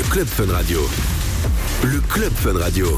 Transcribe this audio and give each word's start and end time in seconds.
le 0.00 0.08
Club 0.08 0.26
Fun 0.26 0.50
Radio. 0.50 0.80
Le 1.84 2.00
Club 2.00 2.32
Fun 2.32 2.58
Radio. 2.58 2.88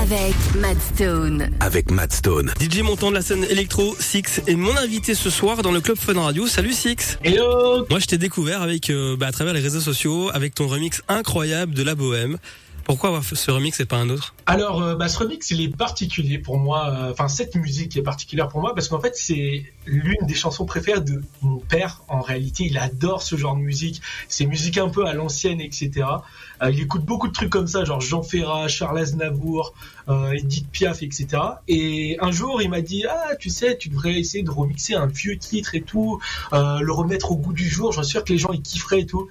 Avec, 0.00 0.34
Matt 0.60 0.76
Stone. 0.94 1.50
Avec 1.58 1.90
Matt 1.90 2.12
Stone. 2.12 2.52
DJ 2.60 2.82
montant 2.82 3.10
de 3.10 3.16
la 3.16 3.22
scène 3.22 3.42
électro, 3.50 3.96
Six 3.98 4.42
est 4.46 4.54
mon 4.54 4.76
invité 4.76 5.16
ce 5.16 5.28
soir 5.28 5.62
dans 5.62 5.72
le 5.72 5.80
Club 5.80 5.96
Fun 5.98 6.20
Radio. 6.20 6.46
Salut 6.46 6.72
Six. 6.72 7.18
Hello 7.24 7.84
Moi 7.90 7.98
je 7.98 8.06
t'ai 8.06 8.16
découvert 8.16 8.62
avec 8.62 8.90
euh, 8.90 9.16
bah, 9.16 9.26
à 9.26 9.32
travers 9.32 9.54
les 9.54 9.60
réseaux 9.60 9.80
sociaux 9.80 10.30
avec 10.32 10.54
ton 10.54 10.68
remix 10.68 11.02
incroyable 11.08 11.74
de 11.74 11.82
La 11.82 11.96
Bohème. 11.96 12.38
Pourquoi 12.84 13.20
ce 13.22 13.50
remix 13.50 13.78
et 13.80 13.84
pas 13.86 13.96
un 13.96 14.10
autre? 14.10 14.34
Alors, 14.46 14.82
euh, 14.82 14.94
bah, 14.96 15.08
ce 15.08 15.18
remix, 15.18 15.50
il 15.50 15.60
est 15.60 15.74
particulier 15.74 16.38
pour 16.38 16.58
moi. 16.58 16.88
euh, 16.90 17.12
Enfin, 17.12 17.28
cette 17.28 17.54
musique 17.54 17.96
est 17.96 18.02
particulière 18.02 18.48
pour 18.48 18.60
moi 18.60 18.74
parce 18.74 18.88
qu'en 18.88 19.00
fait, 19.00 19.14
c'est 19.14 19.64
l'une 19.86 20.26
des 20.26 20.34
chansons 20.34 20.66
préférées 20.66 21.00
de 21.00 21.22
mon 21.42 21.58
père. 21.58 22.02
En 22.08 22.20
réalité, 22.20 22.64
il 22.64 22.78
adore 22.78 23.22
ce 23.22 23.36
genre 23.36 23.56
de 23.56 23.60
musique. 23.60 24.02
C'est 24.28 24.46
musique 24.46 24.78
un 24.78 24.88
peu 24.88 25.06
à 25.06 25.14
l'ancienne, 25.14 25.60
etc. 25.60 25.90
Euh, 26.62 26.70
il 26.70 26.80
écoute 26.80 27.04
beaucoup 27.04 27.28
de 27.28 27.32
trucs 27.32 27.50
comme 27.50 27.66
ça, 27.66 27.84
genre 27.84 28.00
Jean 28.00 28.22
Ferrat, 28.22 28.68
Charles 28.68 28.98
Aznavour, 28.98 29.74
Edith 30.32 30.68
Piaf, 30.70 31.02
etc. 31.02 31.26
Et 31.68 32.16
un 32.20 32.32
jour, 32.32 32.60
il 32.60 32.68
m'a 32.68 32.80
dit 32.80 33.04
ah, 33.08 33.36
tu 33.38 33.50
sais, 33.50 33.76
tu 33.78 33.88
devrais 33.88 34.18
essayer 34.18 34.42
de 34.42 34.50
remixer 34.50 34.94
un 34.94 35.06
vieux 35.06 35.38
titre 35.38 35.74
et 35.76 35.82
tout, 35.82 36.20
le 36.52 36.90
remettre 36.92 37.30
au 37.32 37.36
goût 37.36 37.52
du 37.52 37.68
jour. 37.68 37.92
J'en 37.92 38.02
suis 38.02 38.10
sûr 38.12 38.24
que 38.24 38.32
les 38.32 38.38
gens 38.38 38.52
ils 38.52 38.62
kifferaient 38.62 39.00
et 39.02 39.06
tout. 39.06 39.28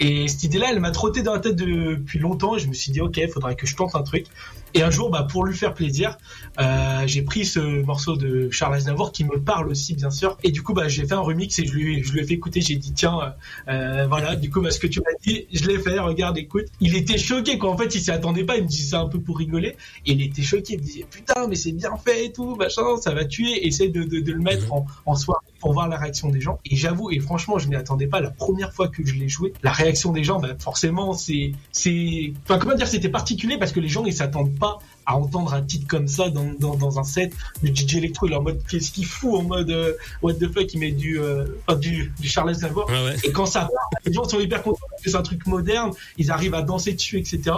Et 0.00 0.26
cette 0.28 0.44
idée-là, 0.44 0.66
elle 0.70 0.80
m'a 0.80 0.90
trotté 0.90 1.22
dans 1.22 1.32
la 1.32 1.38
tête 1.38 1.56
depuis 1.56 2.18
longtemps. 2.18 2.56
Et 2.56 2.58
je 2.58 2.68
me 2.68 2.72
suis 2.72 2.92
dit, 2.92 3.00
ok, 3.00 3.16
il 3.18 3.28
faudrait 3.28 3.56
que 3.56 3.66
je 3.66 3.76
tente 3.76 3.94
un 3.94 4.02
truc. 4.02 4.26
Et 4.74 4.82
un 4.82 4.90
jour, 4.90 5.10
bah, 5.10 5.26
pour 5.30 5.44
lui 5.44 5.54
faire 5.54 5.74
plaisir, 5.74 6.16
euh, 6.58 7.02
j'ai 7.06 7.22
pris 7.22 7.44
ce 7.44 7.82
morceau 7.82 8.16
de 8.16 8.48
Charles 8.50 8.74
Aznavour 8.74 9.12
qui 9.12 9.24
me 9.24 9.38
parle 9.38 9.68
aussi, 9.68 9.94
bien 9.94 10.10
sûr. 10.10 10.38
Et 10.42 10.50
du 10.50 10.62
coup, 10.62 10.72
bah, 10.72 10.88
j'ai 10.88 11.06
fait 11.06 11.12
un 11.12 11.20
remix 11.20 11.58
et 11.58 11.66
je 11.66 11.72
lui, 11.72 12.02
je 12.02 12.12
lui 12.12 12.20
ai 12.20 12.24
fait 12.24 12.34
écouter. 12.34 12.62
J'ai 12.62 12.76
dit, 12.76 12.92
tiens, 12.92 13.34
euh, 13.68 14.06
voilà, 14.08 14.34
du 14.34 14.50
coup, 14.50 14.62
bah, 14.62 14.70
ce 14.70 14.80
que 14.80 14.86
tu 14.86 15.00
m'as 15.00 15.16
dit, 15.24 15.46
je 15.52 15.66
l'ai 15.66 15.78
fait. 15.78 15.98
Regarde, 15.98 16.38
écoute. 16.38 16.64
Il 16.80 16.96
était 16.96 17.18
choqué, 17.18 17.58
quoi. 17.58 17.70
En 17.70 17.76
fait, 17.76 17.94
il 17.94 18.00
s'y 18.00 18.10
attendait 18.10 18.44
pas. 18.44 18.56
Il 18.56 18.62
me 18.62 18.68
disait 18.68 18.90
ça 18.90 19.00
un 19.00 19.08
peu 19.08 19.20
pour 19.20 19.36
rigoler. 19.36 19.76
Et 20.06 20.12
il 20.12 20.22
était 20.22 20.42
choqué. 20.42 20.74
Il 20.74 20.78
me 20.78 20.84
disait, 20.84 21.06
putain, 21.08 21.46
mais 21.48 21.56
c'est 21.56 21.72
bien 21.72 21.96
fait 22.02 22.26
et 22.26 22.32
tout, 22.32 22.56
machin, 22.56 22.96
ça 22.98 23.12
va 23.12 23.26
tuer. 23.26 23.66
Essaye 23.66 23.90
de, 23.90 24.04
de, 24.04 24.20
de 24.20 24.32
le 24.32 24.40
mettre 24.40 24.72
en, 24.72 24.86
en 25.04 25.14
soirée 25.14 25.46
pour 25.62 25.72
voir 25.74 25.88
la 25.88 25.96
réaction 25.96 26.28
des 26.28 26.40
gens. 26.40 26.58
Et 26.64 26.74
j'avoue, 26.74 27.12
et 27.12 27.20
franchement, 27.20 27.56
je 27.56 27.68
m'y 27.68 27.76
attendais 27.76 28.08
pas. 28.08 28.20
La 28.20 28.30
première 28.30 28.72
fois 28.74 28.88
que 28.88 29.06
je 29.06 29.14
l'ai 29.14 29.28
joué, 29.28 29.52
la 29.62 29.70
réaction 29.70 30.12
des 30.12 30.24
gens, 30.24 30.40
bah, 30.40 30.48
forcément, 30.58 31.14
c'est, 31.14 31.52
c'est, 31.70 32.32
enfin, 32.42 32.58
comment 32.58 32.74
dire, 32.74 32.88
c'était 32.88 33.08
particulier 33.08 33.58
parce 33.58 33.70
que 33.70 33.78
les 33.78 33.88
gens, 33.88 34.04
ils 34.04 34.12
s'attendent 34.12 34.58
pas 34.58 34.80
à 35.06 35.16
entendre 35.16 35.54
un 35.54 35.62
titre 35.62 35.86
comme 35.86 36.08
ça 36.08 36.30
dans, 36.30 36.52
dans, 36.58 36.74
dans 36.74 36.98
un 36.98 37.04
set. 37.04 37.32
Le 37.62 37.72
DJ 37.72 37.98
Electro, 37.98 38.26
il 38.26 38.32
est 38.32 38.36
en 38.36 38.42
mode, 38.42 38.60
qu'est-ce 38.68 38.90
qu'il 38.90 39.06
fout 39.06 39.34
en 39.34 39.44
mode, 39.44 39.70
euh, 39.70 39.92
what 40.20 40.34
the 40.34 40.52
fuck, 40.52 40.74
il 40.74 40.80
met 40.80 40.90
du, 40.90 41.20
euh, 41.20 41.46
enfin, 41.68 41.78
du, 41.78 42.12
du 42.18 42.28
Charles 42.28 42.50
Aznavour. 42.50 42.86
Ouais, 42.88 43.04
ouais. 43.04 43.16
Et 43.22 43.30
quand 43.30 43.46
ça 43.46 43.60
part, 43.60 44.00
les 44.04 44.12
gens 44.12 44.24
sont 44.24 44.40
hyper 44.40 44.64
contents 44.64 44.80
parce 44.90 45.02
que 45.02 45.10
c'est 45.10 45.16
un 45.16 45.22
truc 45.22 45.46
moderne, 45.46 45.92
ils 46.18 46.32
arrivent 46.32 46.54
à 46.54 46.62
danser 46.62 46.92
dessus, 46.92 47.18
etc. 47.18 47.52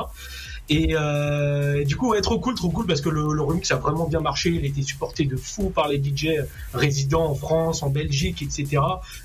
Et 0.70 0.94
euh, 0.94 1.84
du 1.84 1.96
coup, 1.96 2.10
ouais, 2.10 2.20
trop 2.22 2.38
cool, 2.38 2.54
trop 2.54 2.70
cool 2.70 2.86
parce 2.86 3.02
que 3.02 3.10
le, 3.10 3.34
le 3.34 3.42
remix 3.42 3.70
a 3.70 3.76
vraiment 3.76 4.06
bien 4.06 4.20
marché. 4.20 4.50
Il 4.50 4.64
a 4.64 4.66
été 4.66 4.82
supporté 4.82 5.26
de 5.26 5.36
fou 5.36 5.68
par 5.68 5.88
les 5.88 6.02
DJ 6.02 6.28
résidents 6.72 7.26
en 7.26 7.34
France, 7.34 7.82
en 7.82 7.90
Belgique, 7.90 8.42
etc. 8.42 8.82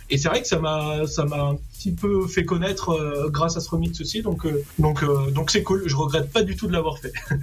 Et 0.09 0.17
c'est 0.17 0.27
vrai 0.27 0.41
que 0.41 0.47
ça 0.47 0.59
m'a, 0.59 1.07
ça 1.07 1.23
m'a 1.25 1.41
un 1.41 1.55
petit 1.55 1.91
peu 1.91 2.27
fait 2.27 2.43
connaître 2.43 2.89
euh, 2.89 3.29
grâce 3.29 3.55
à 3.55 3.61
ce 3.61 3.69
remix 3.69 3.99
aussi. 4.01 4.21
Donc, 4.21 4.45
euh, 4.45 4.63
donc, 4.79 5.01
euh, 5.03 5.31
donc 5.31 5.49
c'est 5.49 5.63
cool. 5.63 5.83
Je 5.85 5.95
regrette 5.95 6.31
pas 6.31 6.43
du 6.43 6.55
tout 6.57 6.67
de 6.67 6.73
l'avoir 6.73 6.97
fait. 6.97 7.13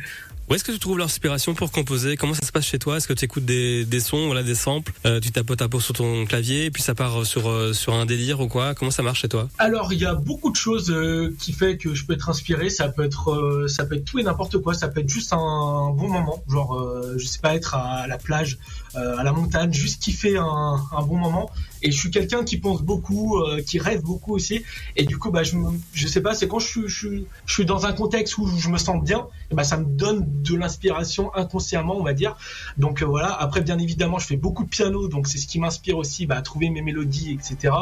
Où 0.49 0.55
est-ce 0.55 0.63
que 0.63 0.71
tu 0.71 0.79
trouves 0.79 0.99
l'inspiration 0.99 1.55
pour 1.55 1.73
composer? 1.73 2.17
Comment 2.17 2.35
ça 2.35 2.47
se 2.47 2.53
passe 2.53 2.67
chez 2.67 2.79
toi? 2.79 2.99
Est-ce 2.99 3.09
que 3.09 3.13
tu 3.13 3.25
écoutes 3.25 3.45
des, 3.45 4.01
sons, 4.01 4.27
voilà, 4.27 4.45
des 4.45 4.55
samples 4.55 4.93
euh, 5.05 5.19
Tu 5.19 5.33
tapotes 5.33 5.61
un 5.61 5.69
peu 5.69 5.81
sur 5.81 5.95
ton 5.95 6.25
clavier 6.25 6.67
et 6.67 6.71
puis 6.71 6.85
ça 6.85 6.95
part 6.95 7.27
sur, 7.27 7.49
euh, 7.49 7.73
sur 7.73 7.95
un 7.95 8.07
délire 8.07 8.39
ou 8.39 8.47
quoi? 8.47 8.73
Comment 8.77 8.93
ça 8.93 9.03
marche 9.03 9.23
chez 9.23 9.29
toi? 9.29 9.49
Alors, 9.59 9.93
il 9.93 9.99
y 9.99 10.05
a 10.05 10.15
beaucoup 10.15 10.53
de 10.53 10.57
choses 10.57 10.93
euh, 10.93 11.35
qui 11.41 11.53
fait 11.53 11.77
que 11.79 11.95
je 11.95 12.07
peux 12.07 12.13
être 12.13 12.29
inspiré. 12.29 12.71
Ça 12.71 12.89
peut 12.89 13.03
être, 13.03 13.33
euh, 13.33 13.67
ça 13.67 13.85
peut 13.87 13.97
être 13.97 14.05
tout 14.05 14.21
et 14.21 14.23
n'importe 14.23 14.59
quoi. 14.59 14.73
Ça 14.75 14.87
peut 14.87 15.01
être 15.01 15.09
juste 15.09 15.33
un 15.33 15.91
bon 15.91 16.09
moment, 16.09 16.41
genre, 16.49 16.77
euh, 16.77 17.17
je 17.19 17.27
sais 17.27 17.41
pas, 17.41 17.57
être 17.57 17.75
à 17.75 18.07
la 18.07 18.17
plage, 18.17 18.59
euh, 18.95 19.19
à 19.19 19.25
la 19.25 19.33
montagne, 19.33 19.73
juste 19.73 20.01
kiffer 20.01 20.37
un 20.37 21.03
bon 21.09 21.17
moment. 21.17 21.51
Et 21.87 21.93
je 21.93 21.99
suis 21.99 22.11
quelqu'un 22.11 22.43
qui 22.45 22.57
pense 22.59 22.83
beaucoup, 22.83 23.39
euh, 23.39 23.63
qui 23.63 23.79
rêve 23.79 24.03
beaucoup 24.03 24.35
aussi. 24.35 24.65
Et 24.97 25.05
du 25.05 25.17
coup, 25.19 25.31
bah, 25.31 25.45
je, 25.45 25.55
me- 25.57 25.79
je 25.93 26.07
sais 26.09 26.21
pas, 26.21 26.35
c'est 26.35 26.49
quand 26.49 26.59
je, 26.59 26.87
je, 26.89 27.09
je 27.47 27.53
suis 27.53 27.65
dans 27.65 27.87
un 27.87 27.93
contexte 27.93 28.37
où 28.39 28.47
je 28.47 28.69
me 28.69 28.77
sens 28.79 29.03
bien, 29.05 29.27
bah, 29.53 29.63
ça 29.65 29.77
me 29.77 29.85
donne 29.85 30.25
de 30.43 30.55
l'inspiration 30.57 31.35
inconsciemment, 31.35 31.97
on 31.97 32.03
va 32.03 32.13
dire. 32.13 32.37
Donc 32.77 33.03
euh, 33.03 33.07
voilà. 33.07 33.33
Après, 33.33 33.61
bien 33.61 33.79
évidemment, 33.79 34.19
je 34.19 34.27
fais 34.27 34.37
beaucoup 34.37 34.65
de 34.65 34.69
piano, 34.69 35.07
donc 35.09 35.29
c'est 35.29 35.39
ce 35.39 35.47
qui 35.47 35.59
m'inspire 35.61 35.97
aussi 35.97 36.27
bah, 36.27 36.37
à 36.37 36.43
trouver 36.43 36.71
mes 36.71 36.83
mélodies, 36.83 37.31
etc. 37.39 37.73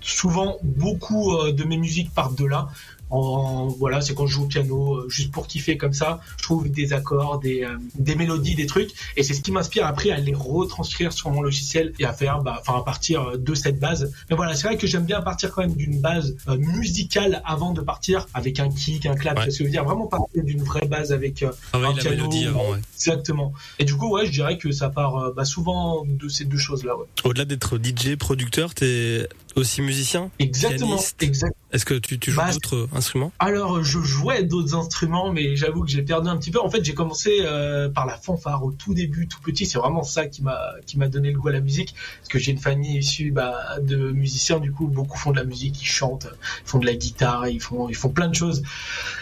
Souvent, 0.00 0.58
beaucoup 0.62 1.34
euh, 1.34 1.52
de 1.52 1.64
mes 1.64 1.78
musiques 1.78 2.12
partent 2.12 2.36
de 2.38 2.44
là. 2.44 2.68
En, 3.10 3.68
voilà, 3.68 4.00
c'est 4.00 4.14
quand 4.14 4.26
je 4.26 4.34
joue 4.34 4.44
au 4.44 4.46
piano, 4.46 4.94
euh, 4.94 5.08
juste 5.08 5.30
pour 5.30 5.46
kiffer 5.46 5.76
comme 5.76 5.92
ça. 5.92 6.20
Je 6.38 6.42
trouve 6.42 6.68
des 6.68 6.92
accords, 6.92 7.38
des, 7.38 7.62
euh, 7.62 7.76
des 7.94 8.14
mélodies, 8.14 8.54
des 8.54 8.66
trucs, 8.66 8.90
et 9.16 9.22
c'est 9.22 9.34
ce 9.34 9.42
qui 9.42 9.52
m'inspire 9.52 9.86
après 9.86 10.10
à 10.10 10.18
les 10.18 10.34
retranscrire 10.34 11.12
sur 11.12 11.30
mon 11.30 11.42
logiciel 11.42 11.92
et 11.98 12.04
à 12.04 12.12
faire, 12.12 12.40
bah, 12.42 12.58
enfin 12.60 12.78
à 12.78 12.82
partir 12.82 13.22
euh, 13.22 13.36
de 13.36 13.54
cette 13.54 13.78
base. 13.78 14.12
Mais 14.30 14.36
voilà, 14.36 14.54
c'est 14.54 14.66
vrai 14.66 14.76
que 14.76 14.86
j'aime 14.86 15.04
bien 15.04 15.20
partir 15.22 15.52
quand 15.52 15.62
même 15.62 15.74
d'une 15.74 16.00
base 16.00 16.36
euh, 16.48 16.56
musicale 16.56 17.42
avant 17.44 17.72
de 17.72 17.80
partir 17.80 18.26
avec 18.34 18.60
un 18.60 18.68
kick, 18.70 19.06
un 19.06 19.14
clap. 19.14 19.38
Ouais. 19.38 19.50
Ça 19.50 19.64
veut 19.64 19.70
dire 19.70 19.84
vraiment 19.84 20.06
partir 20.06 20.44
d'une 20.44 20.62
vraie 20.62 20.86
base 20.86 21.12
avec 21.12 21.42
euh, 21.42 21.50
Travailler 21.70 21.92
un 21.92 21.96
la 21.96 22.02
piano, 22.02 22.16
mélodie 22.16 22.46
avant, 22.46 22.70
ouais. 22.72 22.78
Exactement. 22.94 23.52
Et 23.78 23.84
du 23.84 23.94
coup, 23.94 24.14
ouais, 24.14 24.26
je 24.26 24.32
dirais 24.32 24.58
que 24.58 24.72
ça 24.72 24.88
part 24.88 25.16
euh, 25.16 25.32
bah, 25.34 25.44
souvent 25.44 26.04
de 26.06 26.28
ces 26.28 26.44
deux 26.44 26.58
choses-là. 26.58 26.96
Ouais. 26.96 27.06
Au-delà 27.24 27.44
d'être 27.44 27.78
DJ, 27.78 28.16
producteur, 28.16 28.74
t'es 28.74 29.28
aussi 29.56 29.82
musicien 29.82 30.30
Exactement. 30.38 30.98
Exact. 31.20 31.54
Est-ce 31.72 31.84
que 31.84 31.94
tu, 31.94 32.18
tu 32.18 32.30
joues 32.30 32.36
Bah, 32.38 32.52
d'autres 32.52 32.88
instruments? 32.94 33.32
Alors, 33.38 33.82
je 33.82 33.98
jouais 34.00 34.42
d'autres 34.44 34.74
instruments, 34.74 35.32
mais 35.32 35.56
j'avoue 35.56 35.82
que 35.82 35.90
j'ai 35.90 36.02
perdu 36.02 36.28
un 36.28 36.36
petit 36.36 36.50
peu. 36.50 36.60
En 36.60 36.70
fait, 36.70 36.84
j'ai 36.84 36.94
commencé 36.94 37.38
euh, 37.40 37.88
par 37.88 38.06
la 38.06 38.16
fanfare 38.16 38.64
au 38.64 38.70
tout 38.72 38.94
début, 38.94 39.26
tout 39.28 39.40
petit. 39.40 39.66
C'est 39.66 39.78
vraiment 39.78 40.02
ça 40.02 40.26
qui 40.26 40.42
m'a 40.42 40.58
qui 40.86 40.98
m'a 40.98 41.08
donné 41.08 41.32
le 41.32 41.38
goût 41.38 41.48
à 41.48 41.52
la 41.52 41.60
musique, 41.60 41.94
parce 42.18 42.28
que 42.28 42.38
j'ai 42.38 42.52
une 42.52 42.58
famille 42.58 42.98
issue 42.98 43.30
bah, 43.32 43.78
de 43.82 44.10
musiciens. 44.12 44.60
Du 44.60 44.72
coup, 44.72 44.86
beaucoup 44.86 45.18
font 45.18 45.32
de 45.32 45.36
la 45.36 45.44
musique, 45.44 45.82
ils 45.82 45.86
chantent, 45.86 46.28
ils 46.64 46.68
font 46.68 46.78
de 46.78 46.86
la 46.86 46.94
guitare, 46.94 47.48
ils 47.48 47.60
font 47.60 47.88
ils 47.88 47.96
font 47.96 48.10
plein 48.10 48.28
de 48.28 48.34
choses. 48.34 48.62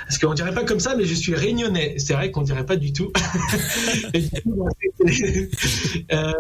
Parce 0.06 0.18
qu'on 0.18 0.34
dirait 0.34 0.54
pas 0.54 0.64
comme 0.64 0.80
ça, 0.80 0.96
mais 0.96 1.04
je 1.04 1.14
suis 1.14 1.34
réunionnais. 1.34 1.94
C'est 1.98 2.14
vrai 2.14 2.30
qu'on 2.30 2.42
dirait 2.42 2.66
pas 2.66 2.76
du 2.76 2.92
tout. 2.92 3.12
Et 4.14 4.20
du 4.20 4.42
coup, 4.42 4.64
bah, 4.64 4.70
c'est- 5.06 5.50
euh, 6.12 6.32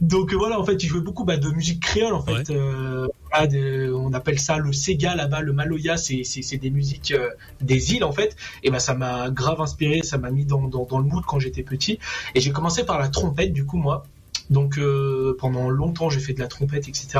donc 0.00 0.32
voilà, 0.32 0.60
en 0.60 0.64
fait, 0.64 0.82
ils 0.82 0.86
jouaient 0.88 1.00
beaucoup 1.00 1.24
bah, 1.24 1.36
de 1.36 1.50
musique 1.50 1.82
créole, 1.82 2.14
en 2.14 2.22
fait. 2.22 2.32
Ouais. 2.50 2.56
Euh, 2.56 3.08
de- 3.46 3.92
on 3.94 4.12
appelle 4.12 4.38
ça 4.38 4.58
le 4.58 4.72
Sega 4.72 5.14
là-bas, 5.14 5.40
le 5.40 5.52
Maloya, 5.52 5.96
c'est 5.96 6.56
des 6.56 6.70
musiques 6.70 7.12
euh, 7.12 7.28
des 7.60 7.94
îles 7.94 8.04
en 8.04 8.12
fait. 8.12 8.36
Et 8.62 8.70
ben 8.70 8.78
ça 8.78 8.94
m'a 8.94 9.30
grave 9.30 9.60
inspiré, 9.60 10.02
ça 10.02 10.18
m'a 10.18 10.30
mis 10.30 10.44
dans, 10.44 10.62
dans 10.62 10.84
dans 10.84 10.98
le 10.98 11.04
mood 11.04 11.24
quand 11.26 11.38
j'étais 11.38 11.62
petit. 11.62 11.98
Et 12.34 12.40
j'ai 12.40 12.50
commencé 12.50 12.84
par 12.84 12.98
la 12.98 13.08
trompette 13.08 13.52
du 13.52 13.64
coup 13.64 13.76
moi. 13.76 14.04
Donc 14.50 14.78
euh, 14.78 15.36
pendant 15.38 15.68
longtemps 15.68 16.08
j'ai 16.08 16.20
fait 16.20 16.32
de 16.32 16.40
la 16.40 16.48
trompette 16.48 16.88
etc. 16.88 17.18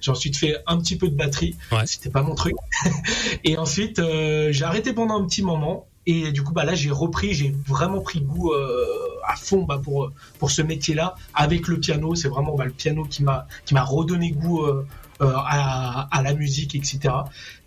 J'ai 0.00 0.10
ensuite 0.10 0.36
fait 0.36 0.56
un 0.66 0.78
petit 0.78 0.96
peu 0.96 1.08
de 1.08 1.14
batterie. 1.14 1.56
Ouais. 1.72 1.86
C'était 1.86 2.10
pas 2.10 2.22
mon 2.22 2.34
truc. 2.34 2.54
et 3.44 3.58
ensuite 3.58 3.98
euh, 3.98 4.50
j'ai 4.52 4.64
arrêté 4.64 4.92
pendant 4.92 5.20
un 5.20 5.26
petit 5.26 5.42
moment. 5.42 5.86
Et 6.06 6.32
du 6.32 6.42
coup 6.42 6.54
bah 6.54 6.64
là 6.64 6.74
j'ai 6.74 6.90
repris, 6.90 7.34
j'ai 7.34 7.54
vraiment 7.68 8.00
pris 8.00 8.22
goût 8.22 8.52
euh, 8.52 8.86
à 9.28 9.36
fond 9.36 9.64
bah, 9.64 9.78
pour 9.82 10.10
pour 10.38 10.50
ce 10.50 10.62
métier-là 10.62 11.14
avec 11.34 11.68
le 11.68 11.78
piano. 11.78 12.14
C'est 12.14 12.28
vraiment 12.28 12.54
bah, 12.56 12.64
le 12.64 12.70
piano 12.72 13.04
qui 13.04 13.22
m'a 13.22 13.46
qui 13.66 13.74
m'a 13.74 13.84
redonné 13.84 14.30
goût 14.30 14.62
euh, 14.64 14.70
euh, 14.70 14.86
à, 15.20 16.08
à 16.10 16.22
la 16.22 16.34
musique 16.34 16.74
etc. 16.74 17.14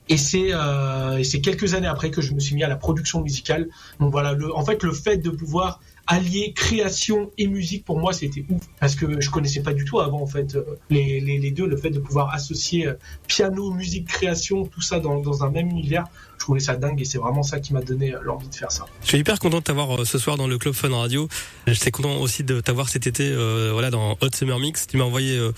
Et 0.09 0.17
c'est 0.17 0.53
euh, 0.53 1.23
c'est 1.23 1.39
quelques 1.39 1.75
années 1.75 1.87
après 1.87 2.11
que 2.11 2.21
je 2.21 2.33
me 2.33 2.39
suis 2.39 2.55
mis 2.55 2.63
à 2.63 2.67
la 2.67 2.75
production 2.75 3.21
musicale. 3.21 3.69
Donc 3.99 4.11
voilà, 4.11 4.33
le, 4.33 4.53
en 4.55 4.65
fait 4.65 4.83
le 4.83 4.91
fait 4.91 5.17
de 5.17 5.29
pouvoir 5.29 5.79
allier 6.05 6.51
création 6.53 7.31
et 7.37 7.47
musique 7.47 7.85
pour 7.85 7.97
moi 7.97 8.11
c'était 8.11 8.43
ouf 8.49 8.61
parce 8.77 8.95
que 8.95 9.21
je 9.21 9.29
connaissais 9.29 9.61
pas 9.61 9.71
du 9.73 9.85
tout 9.85 10.01
avant 10.01 10.21
en 10.21 10.25
fait 10.27 10.55
euh, 10.55 10.63
les, 10.89 11.21
les, 11.21 11.37
les 11.37 11.51
deux 11.51 11.65
le 11.65 11.77
fait 11.77 11.91
de 11.91 11.99
pouvoir 11.99 12.33
associer 12.33 12.87
euh, 12.87 12.95
piano 13.25 13.71
musique 13.71 14.09
création 14.09 14.65
tout 14.65 14.81
ça 14.81 14.99
dans, 14.99 15.21
dans 15.21 15.45
un 15.45 15.49
même 15.49 15.69
univers 15.69 16.03
je 16.33 16.39
trouvais 16.39 16.59
ça 16.59 16.75
dingue 16.75 16.99
et 17.01 17.05
c'est 17.05 17.17
vraiment 17.17 17.43
ça 17.43 17.59
qui 17.59 17.73
m'a 17.73 17.81
donné 17.81 18.13
l'envie 18.23 18.49
de 18.49 18.55
faire 18.55 18.71
ça 18.71 18.85
Je 19.01 19.07
suis 19.07 19.17
hyper 19.17 19.39
content 19.39 19.59
de 19.59 19.63
t'avoir 19.63 20.01
euh, 20.01 20.05
ce 20.05 20.17
soir 20.17 20.37
dans 20.37 20.47
le 20.47 20.57
Club 20.57 20.73
Fun 20.73 20.89
Radio. 20.93 21.27
J'étais 21.67 21.91
content 21.91 22.17
aussi 22.17 22.43
de 22.43 22.59
t'avoir 22.59 22.89
cet 22.89 23.07
été 23.07 23.31
euh, 23.31 23.69
voilà, 23.71 23.89
dans 23.89 24.17
Hot 24.21 24.29
Summer 24.33 24.59
Mix. 24.59 24.87
Tu 24.87 24.97
m'as 24.97 25.05
envoyé 25.05 25.37
euh, 25.37 25.51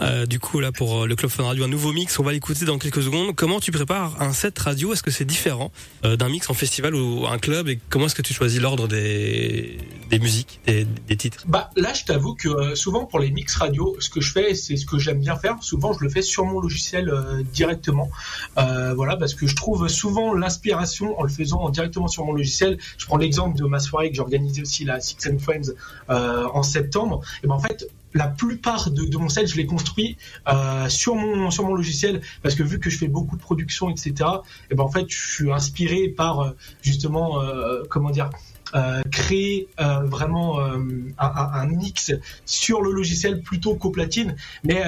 euh, 0.00 0.26
du 0.26 0.38
coup 0.38 0.60
là 0.60 0.72
pour 0.72 1.06
le 1.06 1.16
Club 1.16 1.30
Fun 1.30 1.44
Radio 1.44 1.64
un 1.64 1.68
nouveau 1.68 1.92
mix. 1.92 2.18
On 2.18 2.22
va 2.22 2.32
l'écouter 2.32 2.66
dans 2.66 2.78
quelques 2.78 3.02
secondes. 3.02 3.34
Comment 3.34 3.60
tu 3.60 3.72
prépares 3.72 4.20
un 4.20 4.32
set 4.32 4.58
radio? 4.58 4.92
Est-ce 4.92 5.02
que 5.02 5.10
c'est 5.10 5.24
différent 5.24 5.72
d'un 6.02 6.28
mix 6.28 6.50
en 6.50 6.54
festival 6.54 6.94
ou 6.94 7.26
un 7.26 7.38
club? 7.38 7.68
Et 7.68 7.78
comment 7.88 8.06
est-ce 8.06 8.14
que 8.14 8.22
tu 8.22 8.34
choisis 8.34 8.60
l'ordre 8.60 8.88
des, 8.88 9.78
des 10.10 10.18
musiques, 10.18 10.60
des, 10.66 10.84
des 10.84 11.16
titres? 11.16 11.44
Bah 11.46 11.70
là, 11.76 11.94
je 11.94 12.04
t'avoue 12.04 12.34
que 12.34 12.74
souvent 12.74 13.06
pour 13.06 13.20
les 13.20 13.30
mix 13.30 13.56
radio, 13.56 13.96
ce 14.00 14.10
que 14.10 14.20
je 14.20 14.32
fais, 14.32 14.54
c'est 14.54 14.76
ce 14.76 14.84
que 14.84 14.98
j'aime 14.98 15.20
bien 15.20 15.36
faire. 15.36 15.56
Souvent, 15.62 15.92
je 15.92 16.04
le 16.04 16.10
fais 16.10 16.22
sur 16.22 16.44
mon 16.44 16.60
logiciel 16.60 17.12
directement. 17.52 18.10
Voilà, 18.56 19.16
parce 19.16 19.34
que 19.34 19.46
je 19.46 19.56
trouve 19.56 19.88
souvent 19.88 20.09
l'inspiration 20.34 21.18
en 21.18 21.22
le 21.22 21.28
faisant 21.28 21.68
directement 21.70 22.08
sur 22.08 22.24
mon 22.24 22.32
logiciel. 22.32 22.78
Je 22.98 23.06
prends 23.06 23.16
l'exemple 23.16 23.58
de 23.58 23.64
ma 23.64 23.78
soirée 23.78 24.10
que 24.10 24.16
j'ai 24.16 24.22
organisée 24.22 24.62
aussi 24.62 24.84
la 24.84 25.00
Six 25.00 25.16
and 25.28 25.38
Friends 25.38 25.72
euh, 26.10 26.46
en 26.52 26.62
septembre. 26.62 27.20
Et 27.42 27.46
ben 27.46 27.54
en 27.54 27.60
fait, 27.60 27.88
la 28.14 28.28
plupart 28.28 28.90
de, 28.90 29.16
mon 29.16 29.28
set, 29.28 29.46
je 29.46 29.56
l'ai 29.56 29.66
construit 29.66 30.16
euh, 30.48 30.88
sur 30.88 31.14
mon 31.14 31.50
sur 31.50 31.64
mon 31.64 31.74
logiciel 31.74 32.20
parce 32.42 32.54
que 32.54 32.62
vu 32.62 32.80
que 32.80 32.90
je 32.90 32.98
fais 32.98 33.08
beaucoup 33.08 33.36
de 33.36 33.42
production, 33.42 33.90
etc. 33.90 34.14
Et 34.70 34.74
ben 34.74 34.84
en 34.84 34.90
fait, 34.90 35.06
je 35.08 35.34
suis 35.34 35.52
inspiré 35.52 36.08
par 36.08 36.40
euh, 36.40 36.50
justement 36.82 37.42
euh, 37.42 37.82
comment 37.88 38.10
dire. 38.10 38.30
créer 39.10 39.66
vraiment 39.78 40.60
un, 40.60 41.66
mix 41.66 42.12
sur 42.46 42.82
le 42.82 42.92
logiciel 42.92 43.42
plutôt 43.42 43.74
qu'au 43.74 43.90
platine 43.90 44.36
mais 44.62 44.80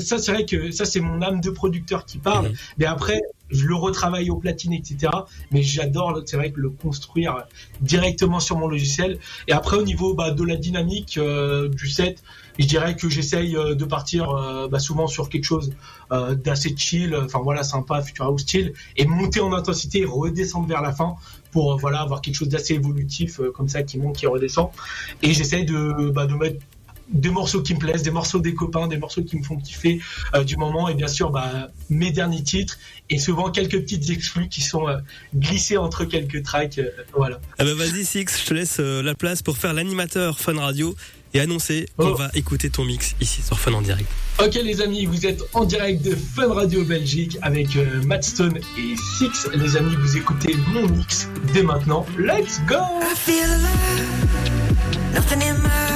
ça 0.00 0.16
c'est 0.16 0.32
vrai 0.32 0.46
que 0.46 0.70
ça 0.70 0.86
c'est 0.86 1.00
mon 1.00 1.20
âme 1.20 1.42
de 1.42 1.50
producteur 1.50 2.06
qui 2.06 2.16
parle 2.16 2.46
mhm. 2.48 2.54
mais 2.78 2.86
après 2.86 3.20
je 3.50 3.66
le 3.66 3.74
retravaille 3.74 4.30
au 4.30 4.36
platine, 4.36 4.72
etc. 4.72 5.12
Mais 5.50 5.62
j'adore, 5.62 6.22
c'est 6.26 6.36
vrai 6.36 6.50
que 6.52 6.60
le 6.60 6.70
construire 6.70 7.46
directement 7.80 8.40
sur 8.40 8.58
mon 8.58 8.68
logiciel. 8.68 9.18
Et 9.48 9.52
après, 9.52 9.76
au 9.76 9.82
niveau 9.82 10.14
bah, 10.14 10.30
de 10.30 10.44
la 10.44 10.56
dynamique 10.56 11.18
du 11.18 11.88
set, 11.88 12.22
je 12.58 12.66
dirais 12.66 12.96
que 12.96 13.08
j'essaye 13.08 13.56
euh, 13.56 13.74
de 13.74 13.84
partir 13.84 14.30
euh, 14.30 14.68
bah, 14.68 14.78
souvent 14.78 15.06
sur 15.06 15.28
quelque 15.28 15.44
chose 15.44 15.72
euh, 16.12 16.34
d'assez 16.34 16.74
chill, 16.76 17.14
enfin 17.16 17.40
voilà, 17.42 17.62
sympa, 17.62 18.00
future 18.02 18.26
house 18.26 18.44
chill, 18.46 18.72
et 18.96 19.06
monter 19.06 19.40
en 19.40 19.52
intensité 19.52 20.04
redescendre 20.04 20.66
vers 20.66 20.82
la 20.82 20.92
fin 20.92 21.16
pour 21.52 21.78
voilà 21.78 22.00
avoir 22.00 22.20
quelque 22.20 22.34
chose 22.34 22.48
d'assez 22.48 22.74
évolutif 22.74 23.40
comme 23.54 23.68
ça 23.68 23.82
qui 23.82 23.98
monte, 23.98 24.16
qui 24.16 24.26
redescend. 24.26 24.70
Et 25.22 25.32
j'essaye 25.32 25.64
de, 25.64 26.10
bah, 26.10 26.26
de 26.26 26.34
mettre 26.34 26.64
des 27.08 27.30
morceaux 27.30 27.62
qui 27.62 27.74
me 27.74 27.78
plaisent, 27.78 28.02
des 28.02 28.10
morceaux 28.10 28.40
des 28.40 28.54
copains, 28.54 28.88
des 28.88 28.98
morceaux 28.98 29.22
qui 29.22 29.36
me 29.36 29.42
font 29.42 29.56
kiffer 29.56 30.00
du 30.44 30.56
moment 30.56 30.88
et 30.88 30.94
bien 30.94 31.08
sûr 31.08 31.30
bah, 31.30 31.68
mes 31.88 32.10
derniers 32.10 32.42
titres 32.42 32.78
et 33.10 33.18
souvent 33.18 33.50
quelques 33.50 33.80
petites 33.80 34.10
exclus 34.10 34.48
qui 34.48 34.60
sont 34.60 34.86
glissés 35.34 35.76
entre 35.76 36.04
quelques 36.04 36.42
tracks. 36.42 36.80
voilà. 37.14 37.40
Ah 37.58 37.64
bah 37.64 37.74
vas-y 37.74 38.04
Six, 38.04 38.26
je 38.42 38.44
te 38.44 38.54
laisse 38.54 38.78
la 38.78 39.14
place 39.14 39.42
pour 39.42 39.56
faire 39.56 39.72
l'animateur 39.72 40.40
Fun 40.40 40.58
Radio 40.58 40.96
et 41.36 41.40
annoncer 41.40 41.86
qu'on 41.96 42.12
oh. 42.12 42.14
va 42.14 42.30
écouter 42.34 42.70
ton 42.70 42.84
mix 42.84 43.14
ici 43.20 43.42
sur 43.42 43.58
Fun 43.58 43.72
en 43.74 43.82
direct. 43.82 44.08
Ok 44.42 44.54
les 44.54 44.80
amis, 44.80 45.06
vous 45.06 45.26
êtes 45.26 45.42
en 45.52 45.64
direct 45.64 46.02
de 46.02 46.14
Fun 46.14 46.52
Radio 46.52 46.84
Belgique 46.84 47.38
avec 47.42 47.76
euh, 47.76 48.02
Matt 48.04 48.24
Stone 48.24 48.58
et 48.78 48.96
Six. 49.18 49.48
Les 49.54 49.76
amis, 49.76 49.94
vous 49.96 50.16
écoutez 50.16 50.54
mon 50.72 50.88
mix 50.88 51.28
dès 51.52 51.62
maintenant. 51.62 52.06
Let's 52.18 52.60
go! 52.66 52.76
I 53.02 53.14
feel 53.14 53.44
alive, 53.44 55.14
nothing 55.14 55.42
in 55.42 55.56
my 55.62 55.95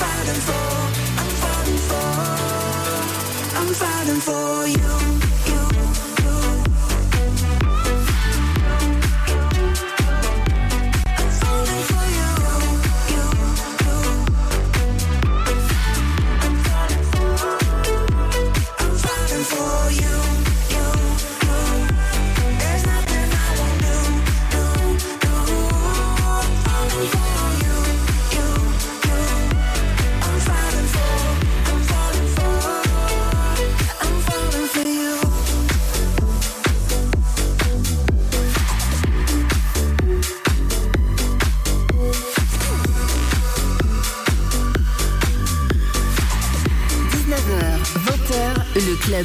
fighting 0.00 0.40
for, 0.48 0.66
I'm 1.20 1.30
fighting 1.42 1.80
for, 1.88 2.08
I'm 3.58 3.74
fighting 3.74 4.20
for 4.20 4.66
you. 4.66 4.99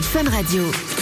Fun 0.04 0.28
Radio. 0.28 0.95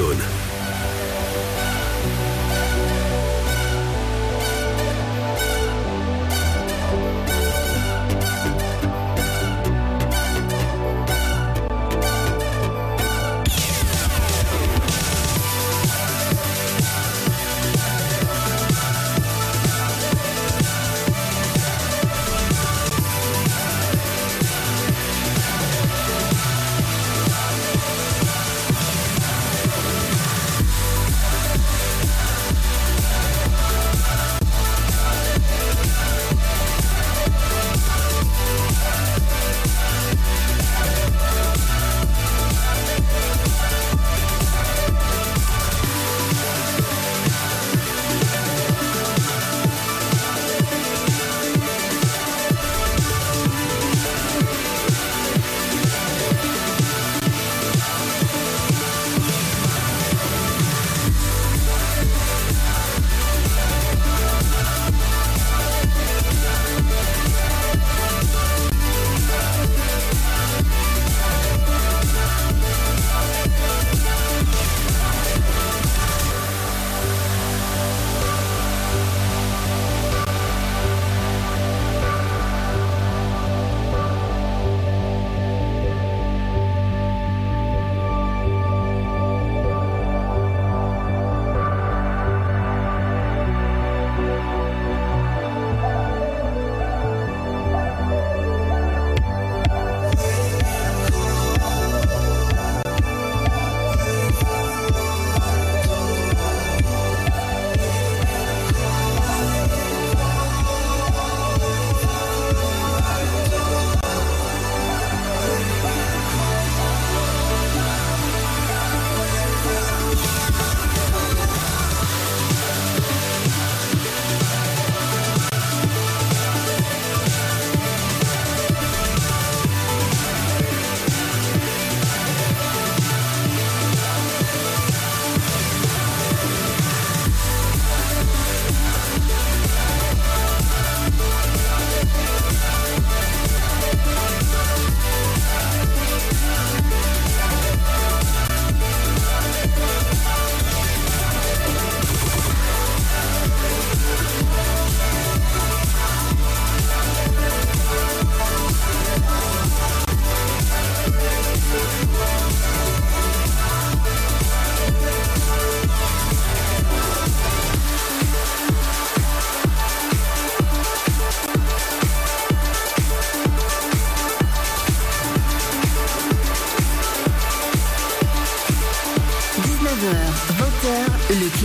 Stone. 0.00 0.29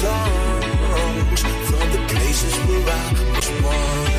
Songs 0.00 1.42
from 1.68 1.90
the 1.92 2.00
places 2.08 2.54
where 2.66 2.88
I 2.88 3.34
was 3.34 3.50
born. 3.62 4.09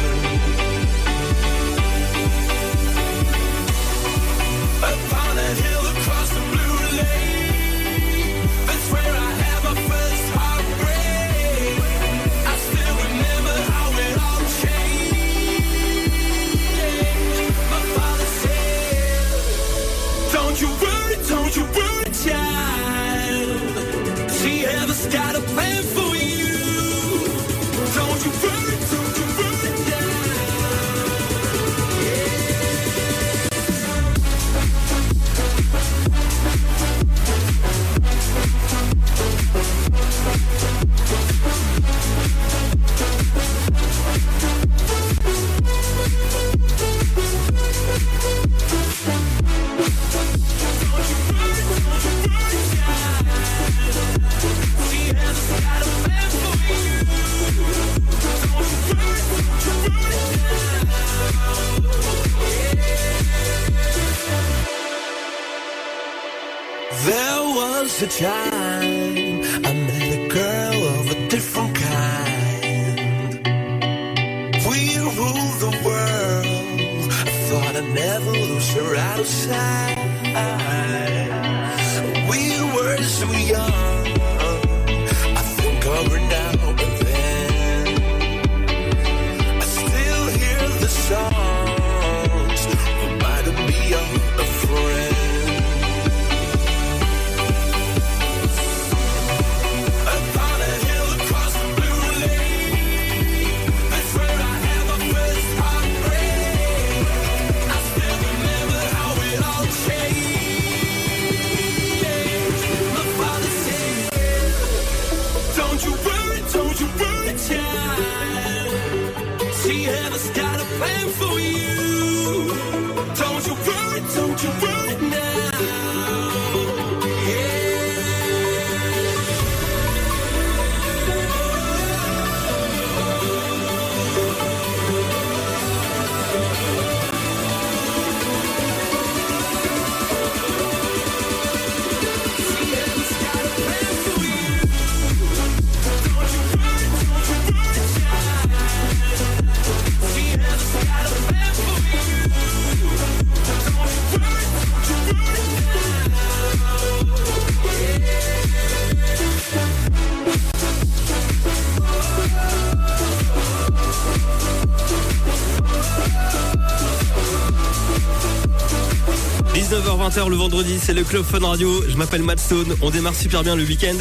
20h 170.12 170.30
le 170.30 170.36
vendredi, 170.36 170.78
c'est 170.82 170.93
le 170.93 171.04
Club 171.04 171.24
Fun 171.24 171.39
Radio. 171.39 171.86
Je 171.88 171.95
m'appelle 171.95 172.21
Matt 172.21 172.39
Stone. 172.39 172.76
On 172.82 172.89
démarre 172.89 173.15
super 173.15 173.43
bien 173.43 173.56
le 173.56 173.63
week-end. 173.63 173.95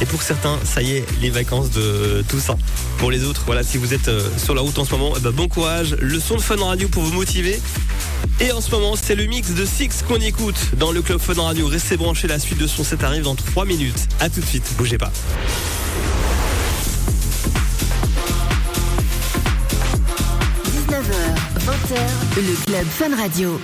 Et 0.00 0.06
pour 0.06 0.20
certains, 0.20 0.58
ça 0.64 0.82
y 0.82 0.96
est, 0.96 1.04
les 1.20 1.30
vacances 1.30 1.70
de 1.70 2.24
Toussaint. 2.28 2.54
Hein. 2.54 2.96
Pour 2.98 3.12
les 3.12 3.24
autres, 3.24 3.42
voilà, 3.46 3.62
si 3.62 3.76
vous 3.76 3.94
êtes 3.94 4.08
euh, 4.08 4.28
sur 4.38 4.56
la 4.56 4.60
route 4.60 4.76
en 4.80 4.84
ce 4.84 4.90
moment, 4.90 5.12
eh 5.16 5.20
ben, 5.20 5.30
bon 5.30 5.46
courage. 5.46 5.96
Le 6.00 6.18
son 6.18 6.34
de 6.34 6.40
Fun 6.40 6.56
Radio 6.56 6.88
pour 6.88 7.04
vous 7.04 7.12
motiver. 7.12 7.60
Et 8.40 8.50
en 8.50 8.60
ce 8.60 8.72
moment, 8.72 8.96
c'est 9.00 9.14
le 9.14 9.26
mix 9.26 9.50
de 9.50 9.64
Six 9.64 10.02
qu'on 10.08 10.16
écoute 10.16 10.58
dans 10.78 10.90
le 10.90 11.00
Club 11.00 11.20
Fun 11.20 11.40
Radio. 11.40 11.68
Restez 11.68 11.96
branchés, 11.96 12.26
la 12.26 12.40
suite 12.40 12.58
de 12.58 12.66
son 12.66 12.82
set 12.82 13.04
arrive 13.04 13.22
dans 13.22 13.36
3 13.36 13.64
minutes. 13.64 14.08
À 14.18 14.28
tout 14.28 14.40
de 14.40 14.46
suite, 14.46 14.68
bougez 14.76 14.98
pas. 14.98 15.12
19h 20.64 21.12
20h 21.66 21.98
le 22.36 22.64
club 22.64 22.86
Fun 22.86 23.16
Radio. 23.16 23.60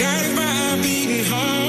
guided 0.00 0.34
by 0.34 0.82
beating 0.82 1.26
heart. 1.26 1.61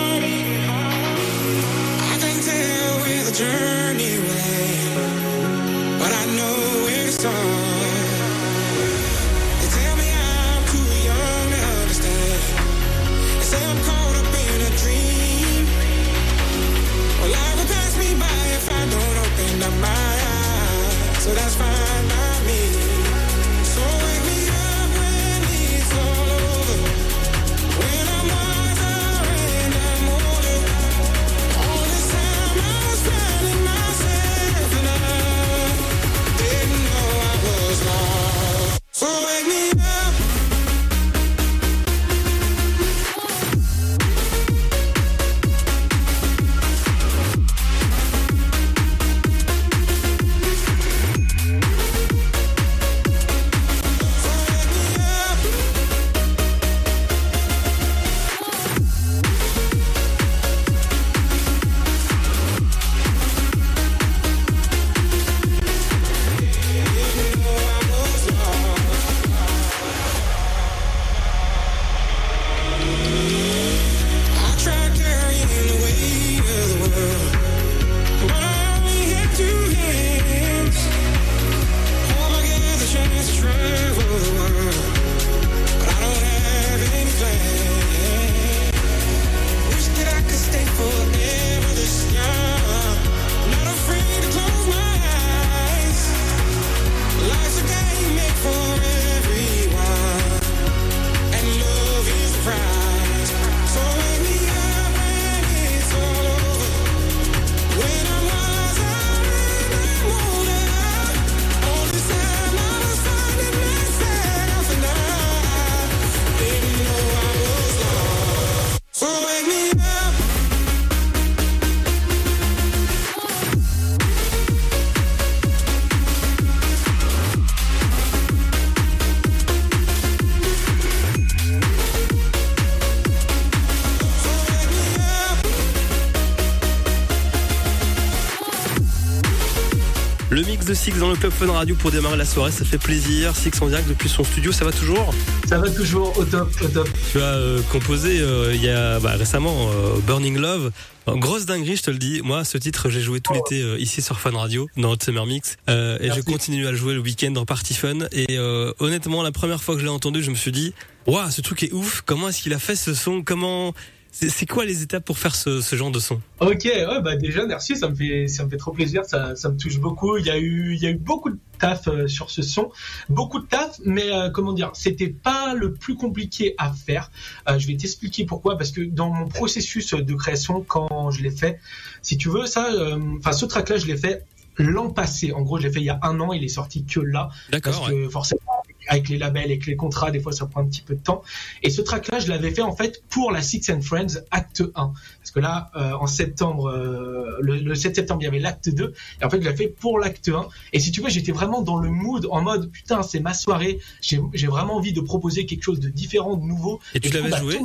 Six 140.84 141.00
dans 141.00 141.10
le 141.12 141.16
Club 141.16 141.32
Fun 141.32 141.50
Radio 141.50 141.76
pour 141.76 141.92
démarrer 141.92 142.18
la 142.18 142.26
soirée, 142.26 142.52
ça 142.52 142.66
fait 142.66 142.78
plaisir. 142.78 143.34
Six 143.38 143.52
en 143.62 143.70
direct 143.70 143.88
depuis 143.88 144.10
son 144.10 144.26
studio, 144.26 144.52
ça 144.52 144.66
va 144.66 144.74
toujours 144.74 145.14
Ça 145.48 145.58
va 145.58 145.70
toujours 145.70 146.12
au 146.18 146.26
top, 146.26 146.52
au 146.62 146.68
top. 146.68 146.90
Tu 147.10 147.22
as 147.22 147.36
euh, 147.36 147.62
composé 147.72 148.20
euh, 148.20 148.54
il 148.54 148.62
y 148.62 148.68
a 148.68 149.00
bah, 149.00 149.12
récemment 149.12 149.70
euh, 149.70 150.00
Burning 150.06 150.38
Love. 150.38 150.74
Grosse 151.08 151.46
dinguerie, 151.46 151.78
je 151.78 151.84
te 151.84 151.92
le 151.92 152.00
dis. 152.00 152.20
Moi, 152.22 152.44
ce 152.44 152.58
titre, 152.58 152.90
j'ai 152.90 153.00
joué 153.00 153.22
tout 153.22 153.32
l'été 153.32 153.62
euh, 153.62 153.80
ici 153.80 154.02
sur 154.02 154.20
Fun 154.20 154.32
Radio, 154.32 154.68
dans 154.76 154.92
Hot 154.92 154.98
Summer 155.02 155.26
Mix. 155.26 155.56
Euh, 155.70 155.98
et 156.02 156.12
je 156.12 156.20
continue 156.20 156.68
à 156.68 156.72
le 156.72 156.78
jouer 156.78 156.96
le 156.96 157.00
week-end 157.00 157.34
en 157.38 157.46
Party 157.46 157.76
Fun. 157.76 158.00
Et 158.12 158.38
euh, 158.38 158.74
honnêtement, 158.80 159.24
la 159.24 159.32
première 159.32 159.64
fois 159.64 159.76
que 159.76 159.80
je 159.80 159.86
l'ai 159.86 159.92
entendu, 159.92 160.22
je 160.22 160.32
me 160.32 160.36
suis 160.36 160.52
dit, 160.52 160.74
waouh, 161.08 161.32
ce 161.32 161.40
truc 161.40 161.64
est 161.64 161.72
ouf. 161.72 162.04
Comment 162.06 162.28
est-ce 162.28 162.42
qu'il 162.42 162.54
a 162.54 162.60
fait 162.60 162.76
ce 162.76 162.94
son? 162.94 163.22
Comment 163.22 163.74
c'est 164.14 164.46
quoi 164.46 164.64
les 164.64 164.84
étapes 164.84 165.06
pour 165.06 165.18
faire 165.18 165.36
ce, 165.36 165.60
ce 165.60 165.76
genre 165.76 165.90
de 165.90 166.00
son? 166.00 166.22
Ok, 166.40 166.66
ouais, 166.66 167.02
bah 167.02 167.16
déjà 167.16 167.46
merci, 167.46 167.76
ça 167.76 167.90
me 167.90 167.96
fait 167.96 168.28
ça 168.28 168.46
me 168.46 168.50
fait 168.50 168.58
trop 168.58 168.72
plaisir, 168.72 169.06
ça, 169.06 169.36
ça 169.36 169.50
me 169.50 169.58
touche 169.58 169.80
beaucoup. 169.80 170.18
Il 170.18 170.26
y 170.26 170.30
a 170.30 170.38
eu 170.38 170.76
il 170.76 170.82
y 170.82 170.86
a 170.86 170.92
eu 170.92 170.98
beaucoup 170.98 171.32
de 171.32 171.40
taf 171.60 171.88
euh, 171.88 172.08
sur 172.08 172.30
ce 172.30 172.44
son, 172.44 172.72
beaucoup 173.10 173.40
de 173.40 173.48
taf, 173.48 173.80
mais 173.86 174.12
euh, 174.12 174.30
comment 174.30 174.54
dire, 174.54 174.72
c'était 174.74 175.10
pas 175.10 175.56
le 175.56 175.74
plus 175.74 175.96
compliqué 175.96 176.54
à 176.60 176.72
faire. 176.72 177.12
Euh, 177.50 177.58
je 177.58 177.68
vais 177.68 177.76
t'expliquer 177.76 178.26
pourquoi, 178.26 178.58
parce 178.58 178.72
que 178.72 178.82
dans 178.82 179.10
mon 179.10 179.28
processus 179.28 179.94
de 179.94 180.14
création, 180.14 180.62
quand 180.62 181.10
je 181.12 181.24
l'ai 181.24 181.32
fait, 181.32 181.60
si 182.02 182.18
tu 182.18 182.30
veux, 182.30 182.46
ça, 182.46 182.70
enfin 183.18 183.32
ce 183.32 183.46
track-là, 183.46 183.78
je 183.78 183.88
l'ai 183.88 183.98
fait 183.98 184.26
l'an 184.58 184.90
passé. 184.90 185.32
En 185.32 185.42
gros, 185.42 185.58
je 185.58 185.68
l'ai 185.68 185.74
fait 185.74 185.80
il 185.80 185.86
y 185.86 185.90
a 185.90 186.00
un 186.04 186.20
an, 186.20 186.34
il 186.34 186.44
est 186.44 186.48
sorti 186.50 186.86
que 186.86 187.00
là. 187.00 187.30
Parce 187.50 187.64
D'accord. 187.64 187.88
ouais. 187.88 188.04
que 188.06 188.10
forcément, 188.10 188.42
avec 188.88 189.10
les 189.10 189.18
labels, 189.18 189.46
avec 189.46 189.66
les 189.66 189.76
contrats, 189.76 190.12
des 190.12 190.20
fois 190.20 190.32
ça 190.32 190.46
prend 190.46 190.62
un 190.62 190.66
petit 190.66 190.82
peu 190.82 190.96
de 190.96 191.02
temps. 191.02 191.24
Et 191.62 191.70
ce 191.70 191.82
track-là, 191.82 192.20
je 192.20 192.28
l'avais 192.28 192.52
fait 192.52 192.62
en 192.62 192.76
fait 192.76 193.04
pour 193.10 193.32
la 193.32 193.42
Six 193.42 193.70
and 193.70 193.82
Friends 193.82 194.20
Acte 194.32 194.62
1. 194.76 194.94
Parce 195.20 195.32
que 195.32 195.40
là, 195.40 195.72
euh, 195.76 195.94
en 195.94 196.08
septembre, 196.08 196.70
euh, 196.70 197.38
le, 197.42 197.58
le 197.58 197.76
7 197.76 197.96
septembre, 197.96 198.22
il 198.22 198.26
y 198.26 198.28
avait 198.28 198.40
l'acte 198.40 198.70
2. 198.70 198.94
Et 199.22 199.26
en 199.26 199.30
fait, 199.30 199.42
je 199.42 199.50
l'ai 199.50 199.56
fait 199.56 199.68
pour 199.68 200.00
l'acte 200.00 200.30
1. 200.30 200.48
Et 200.74 200.80
si 200.80 200.92
tu 200.92 201.02
veux, 201.02 201.10
j'étais 201.10 201.32
vraiment 201.32 201.62
dans 201.62 201.78
le 201.78 201.90
mood, 201.90 202.28
en 202.30 202.42
mode, 202.42 202.70
putain, 202.70 203.04
c'est 203.04 203.20
ma 203.20 203.34
soirée. 203.34 203.80
J'ai 204.02 204.48
vraiment 204.48 204.76
envie 204.76 204.94
de 204.94 205.02
proposer 205.02 205.46
quelque 205.46 205.64
chose 205.64 205.80
de 205.80 205.90
différent, 205.90 206.36
de 206.36 206.46
nouveau. 206.46 206.80
Et 206.94 207.00
tu 207.00 207.10
l'avais 207.14 207.30
joué 207.40 207.58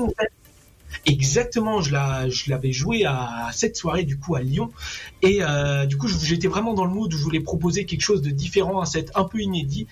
Exactement, 1.04 1.80
je 1.82 1.92
la- 1.92 2.28
je 2.30 2.50
l'avais 2.50 2.72
joué 2.72 3.04
à 3.04 3.50
cette 3.52 3.76
soirée 3.76 4.04
du 4.04 4.18
coup 4.18 4.34
à 4.36 4.40
Lyon 4.40 4.70
et 5.22 5.38
euh, 5.42 5.84
du 5.86 5.96
coup 5.98 6.08
j'étais 6.08 6.48
vraiment 6.48 6.72
dans 6.74 6.84
le 6.86 6.90
mood 6.92 7.12
où 7.12 7.16
je 7.16 7.22
voulais 7.22 7.40
proposer 7.40 7.84
quelque 7.84 8.00
chose 8.00 8.22
de 8.22 8.30
différent, 8.30 8.80
un 8.80 8.86
set 8.86 9.10
un 9.14 9.24
peu 9.24 9.38
inédit 9.40 9.86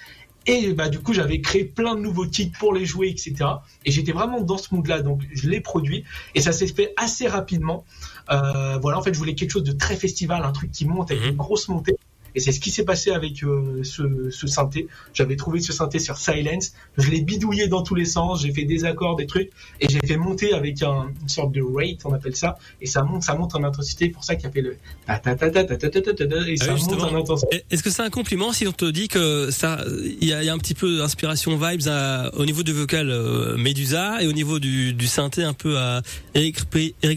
et 0.46 0.72
bah 0.72 0.88
du 0.88 0.98
coup 1.00 1.12
j'avais 1.12 1.40
créé 1.40 1.64
plein 1.64 1.94
de 1.94 2.00
nouveaux 2.00 2.26
titres 2.26 2.59
pour 2.59 2.72
les 2.72 2.85
jouer 2.87 3.09
etc 3.09 3.50
et 3.85 3.90
j'étais 3.90 4.12
vraiment 4.12 4.40
dans 4.40 4.59
ce 4.59 4.74
mood 4.74 4.87
là 4.87 5.02
donc 5.02 5.22
je 5.32 5.48
l'ai 5.48 5.61
produit. 5.61 6.04
Et 6.35 6.40
ça 6.40 6.52
s'est 6.52 6.66
fait 6.66 6.92
assez 6.96 7.26
rapidement. 7.28 7.85
Euh, 8.30 8.78
voilà 8.78 8.98
en 8.98 9.02
fait 9.02 9.12
je 9.12 9.18
voulais 9.18 9.35
quelque 9.35 9.50
chose 9.50 9.64
de 9.64 9.72
très 9.72 9.96
festival 9.96 10.42
un 10.44 10.52
truc 10.52 10.70
qui 10.72 10.87
monte 10.87 11.11
avec 11.11 11.22
Mhm. 11.22 11.30
une 11.30 11.37
grosse 11.37 11.68
montée 11.68 11.96
et 12.37 12.40
c'est 12.40 12.53
ce 12.53 12.61
qui 12.61 12.70
s'est 12.70 12.85
passé 12.85 13.11
avec 13.11 13.42
euh, 13.42 13.83
ce, 13.83 14.31
ce 14.31 14.46
synthé. 14.46 14.88
J'avais 15.14 15.37
trouvé 15.37 15.61
ce 15.61 15.72
synthé 15.72 15.99
sur 15.99 16.18
Silence. 16.18 16.75
Je 16.99 17.11
l'ai 17.11 17.22
bidouillé 17.22 17.66
dans 17.66 17.83
tous 17.83 17.94
les 17.94 18.05
sens. 18.05 18.42
J'ai 18.42 18.53
fait 18.53 18.64
des 18.64 18.85
accords, 18.85 19.16
des 19.16 19.27
trucs, 19.27 19.51
et 19.81 19.88
j'ai 19.88 20.01
fait 20.07 20.18
monter 20.18 20.53
avec 20.53 20.83
un, 20.83 21.09
une 21.22 21.29
sorte 21.31 21.53
de 21.53 21.62
rate, 21.62 22.05
on 22.05 22.12
appelle 22.12 22.37
ça. 22.37 22.59
Et 22.83 22.87
ça 22.87 23.03
monte, 23.03 23.22
ça 23.22 23.35
monte 23.35 23.55
en 23.55 23.64
intensité. 23.64 24.11
Pour 24.11 24.22
ça 24.22 24.35
qu'il 24.35 24.44
y 24.44 24.49
a 24.49 24.53
fait 24.53 24.61
le 24.61 24.77
ta 25.07 25.18
ta 25.18 25.35
ta 25.35 25.51
ta 25.51 25.64
ta 25.64 25.77
ta 25.77 25.88
ta 25.88 26.01
ta 26.03 26.12
ta 26.12 26.27
ta, 26.27 26.49
et 26.49 26.57
ça 26.59 26.75
monte 26.75 27.03
en 27.03 27.16
intensité. 27.16 27.64
Est-ce 27.70 27.83
que 27.83 27.90
c'est 27.90 28.03
un 28.03 28.11
compliment 28.11 28.53
si 28.53 28.66
on 28.66 28.72
te 28.72 28.85
dit 28.85 29.09
que 29.09 29.51
ça, 29.51 29.83
il 30.20 30.29
y 30.29 30.33
a, 30.33 30.53
un 30.53 30.59
petit 30.59 30.75
peu 30.75 30.99
d'inspiration 30.99 31.57
vibes 31.57 31.88
au 32.35 32.44
niveau 32.44 32.62
du 32.62 32.72
vocal 32.72 33.11
euh, 33.11 33.57
Medusa 33.57 34.22
et 34.22 34.27
au 34.27 34.33
niveau 34.33 34.59
du, 34.59 34.92
du 34.92 35.07
synthé 35.07 35.42
un 35.42 35.55
peu 35.55 35.79
à 35.79 36.03
Eric, 36.35 36.59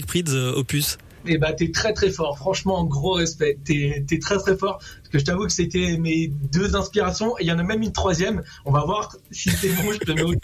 Prydz 0.06 0.34
euh, 0.34 0.54
Opus? 0.56 0.96
Et 1.26 1.38
bah 1.38 1.52
t'es 1.52 1.70
très 1.70 1.92
très 1.92 2.10
fort. 2.10 2.38
Franchement, 2.38 2.84
gros 2.84 3.12
respect. 3.12 3.58
T'es 3.64 4.04
t'es 4.06 4.18
très 4.18 4.38
très 4.38 4.56
fort. 4.56 4.80
Que 5.10 5.18
je 5.18 5.24
t'avoue 5.24 5.44
que 5.46 5.52
c'était 5.52 5.96
mes 5.98 6.28
deux 6.52 6.76
inspirations. 6.76 7.36
Et 7.38 7.42
il 7.44 7.46
y 7.48 7.52
en 7.52 7.58
a 7.58 7.62
même 7.62 7.82
une 7.82 7.92
troisième. 7.92 8.42
On 8.64 8.70
va 8.72 8.84
voir 8.84 9.14
si 9.30 9.50
c'est 9.50 9.68
bon. 9.70 9.92
Je 9.92 9.98
te 9.98 10.12
mets 10.12 10.22
au. 10.22 10.34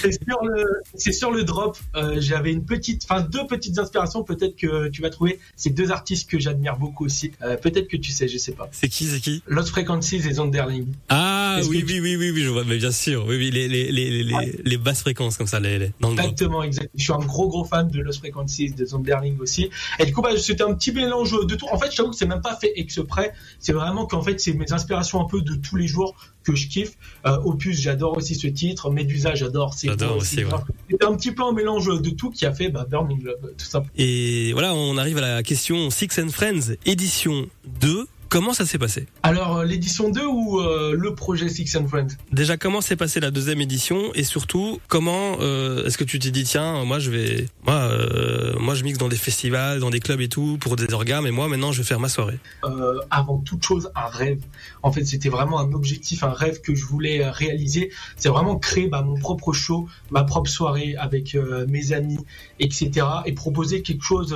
C'est 0.00 0.12
sur 0.12 0.44
le, 0.44 0.64
c'est 0.94 1.12
sur 1.12 1.30
le 1.30 1.44
drop. 1.44 1.76
Euh, 1.96 2.16
J'avais 2.20 2.52
une 2.52 2.64
petite, 2.64 3.04
enfin 3.08 3.20
deux 3.20 3.46
petites 3.46 3.78
inspirations. 3.78 4.22
Peut-être 4.24 4.56
que 4.56 4.88
tu 4.88 5.02
vas 5.02 5.10
trouver. 5.10 5.38
C'est 5.56 5.70
deux 5.70 5.90
artistes 5.90 6.28
que 6.30 6.38
j'admire 6.38 6.76
beaucoup 6.76 7.04
aussi. 7.04 7.32
Euh, 7.42 7.56
Peut-être 7.56 7.88
que 7.88 7.96
tu 7.96 8.12
sais, 8.12 8.28
je 8.28 8.38
sais 8.38 8.52
pas. 8.52 8.68
C'est 8.72 8.88
qui, 8.88 9.04
c'est 9.06 9.20
qui 9.20 9.42
Lost 9.46 9.68
Frequencies 9.70 10.16
et 10.28 10.32
Zonderling. 10.34 10.86
Ah 11.08 11.54
Ah 11.54 11.60
Est-ce 11.60 11.68
oui, 11.68 11.84
tu- 11.84 11.92
oui, 11.94 12.00
oui, 12.00 12.16
oui, 12.16 12.30
oui, 12.34 12.42
je 12.42 12.48
vois, 12.48 12.64
mais 12.64 12.78
bien 12.78 12.90
sûr, 12.90 13.24
oui, 13.28 13.36
oui, 13.36 13.50
les, 13.50 13.68
les, 13.68 13.92
les, 13.92 14.22
les, 14.24 14.60
les 14.64 14.76
basses 14.76 15.02
fréquences 15.02 15.36
comme 15.36 15.46
ça, 15.46 15.60
les, 15.60 15.78
les, 15.78 15.92
dans 16.00 16.08
le 16.10 16.14
groupe. 16.16 16.24
Exactement, 16.26 16.62
exact. 16.62 16.90
Je 16.96 17.04
suis 17.04 17.12
un 17.12 17.18
gros 17.18 17.48
gros 17.48 17.64
fan 17.64 17.88
de 17.88 18.00
Lost 18.00 18.18
Frequencies, 18.20 18.70
de 18.72 18.84
Zonderling 18.84 19.38
aussi. 19.40 19.70
Et 20.00 20.06
du 20.06 20.12
coup, 20.12 20.22
bah, 20.22 20.30
c'était 20.38 20.62
un 20.64 20.74
petit 20.74 20.90
mélange 20.92 21.32
de 21.46 21.54
tout. 21.54 21.66
En 21.70 21.78
fait, 21.78 21.90
je 21.92 21.96
t'avoue 21.96 22.10
que 22.10 22.16
c'est 22.16 22.26
même 22.26 22.40
pas 22.40 22.56
fait 22.56 22.72
exprès. 22.76 23.32
C'est 23.60 23.72
vraiment 23.74 24.06
qu'en 24.06 24.22
fait, 24.22 24.40
c'est 24.40 24.52
mes 24.52 24.72
inspirations 24.72 25.20
un 25.20 25.26
peu 25.26 25.42
de 25.42 25.54
tous 25.54 25.76
les 25.76 25.86
jours 25.86 26.14
que 26.42 26.54
je 26.54 26.68
kiffe. 26.68 26.92
Euh, 27.26 27.36
Opus, 27.44 27.80
j'adore 27.80 28.16
aussi 28.16 28.34
ce 28.34 28.46
titre. 28.46 28.90
Medusa, 28.90 29.34
j'adore. 29.34 29.74
C'est 29.74 29.88
ouais. 29.88 29.96
Un 31.02 31.16
petit 31.16 31.32
peu 31.32 31.42
un 31.42 31.52
mélange 31.52 31.86
de 31.86 32.10
tout 32.10 32.30
qui 32.30 32.46
a 32.46 32.52
fait 32.52 32.68
bah, 32.68 32.86
Burning 32.88 33.22
Love, 33.22 33.52
tout 33.56 33.64
simplement. 33.64 33.92
Et 33.96 34.52
voilà, 34.52 34.74
on 34.74 34.96
arrive 34.96 35.18
à 35.18 35.22
la 35.22 35.42
question 35.42 35.90
Six 35.90 36.18
and 36.18 36.28
Friends, 36.28 36.74
édition 36.86 37.46
2. 37.80 38.06
Comment 38.28 38.52
ça 38.52 38.66
s'est 38.66 38.78
passé 38.78 39.06
Alors, 39.22 39.58
euh, 39.58 39.64
l'édition 39.64 40.08
2 40.10 40.26
ou 40.26 40.60
euh, 40.60 40.94
le 40.96 41.14
projet 41.14 41.48
Six 41.48 41.76
and 41.76 41.86
Friends? 41.86 42.08
Déjà, 42.32 42.56
comment 42.56 42.80
s'est 42.80 42.96
passée 42.96 43.20
la 43.20 43.30
deuxième 43.30 43.60
édition? 43.60 44.12
Et 44.14 44.24
surtout, 44.24 44.80
comment 44.88 45.36
euh, 45.40 45.86
est-ce 45.86 45.98
que 45.98 46.04
tu 46.04 46.18
t'es 46.18 46.30
dit, 46.30 46.44
tiens, 46.44 46.84
moi 46.84 46.98
je 46.98 47.10
vais, 47.10 47.46
moi, 47.64 47.74
euh, 47.74 48.58
moi 48.58 48.74
je 48.74 48.84
mixe 48.84 48.98
dans 48.98 49.08
des 49.08 49.16
festivals, 49.16 49.80
dans 49.80 49.90
des 49.90 50.00
clubs 50.00 50.20
et 50.20 50.28
tout, 50.28 50.58
pour 50.60 50.76
des 50.76 50.92
orgas, 50.92 51.20
mais 51.20 51.30
moi 51.30 51.48
maintenant 51.48 51.72
je 51.72 51.78
vais 51.78 51.86
faire 51.86 52.00
ma 52.00 52.08
soirée? 52.08 52.38
avant 53.10 53.38
toute 53.38 53.62
chose 53.62 53.90
un 53.94 54.06
rêve. 54.06 54.40
En 54.82 54.90
fait, 54.90 55.04
c'était 55.04 55.28
vraiment 55.28 55.60
un 55.60 55.72
objectif, 55.72 56.24
un 56.24 56.32
rêve 56.32 56.60
que 56.60 56.74
je 56.74 56.84
voulais 56.84 57.28
réaliser. 57.28 57.92
C'est 58.16 58.28
vraiment 58.28 58.56
créer 58.56 58.88
bah, 58.88 59.02
mon 59.02 59.16
propre 59.16 59.52
show, 59.52 59.88
ma 60.10 60.24
propre 60.24 60.50
soirée 60.50 60.96
avec 60.96 61.36
mes 61.68 61.92
amis, 61.92 62.18
etc. 62.58 63.06
Et 63.26 63.32
proposer 63.32 63.82
quelque 63.82 64.04
chose 64.04 64.34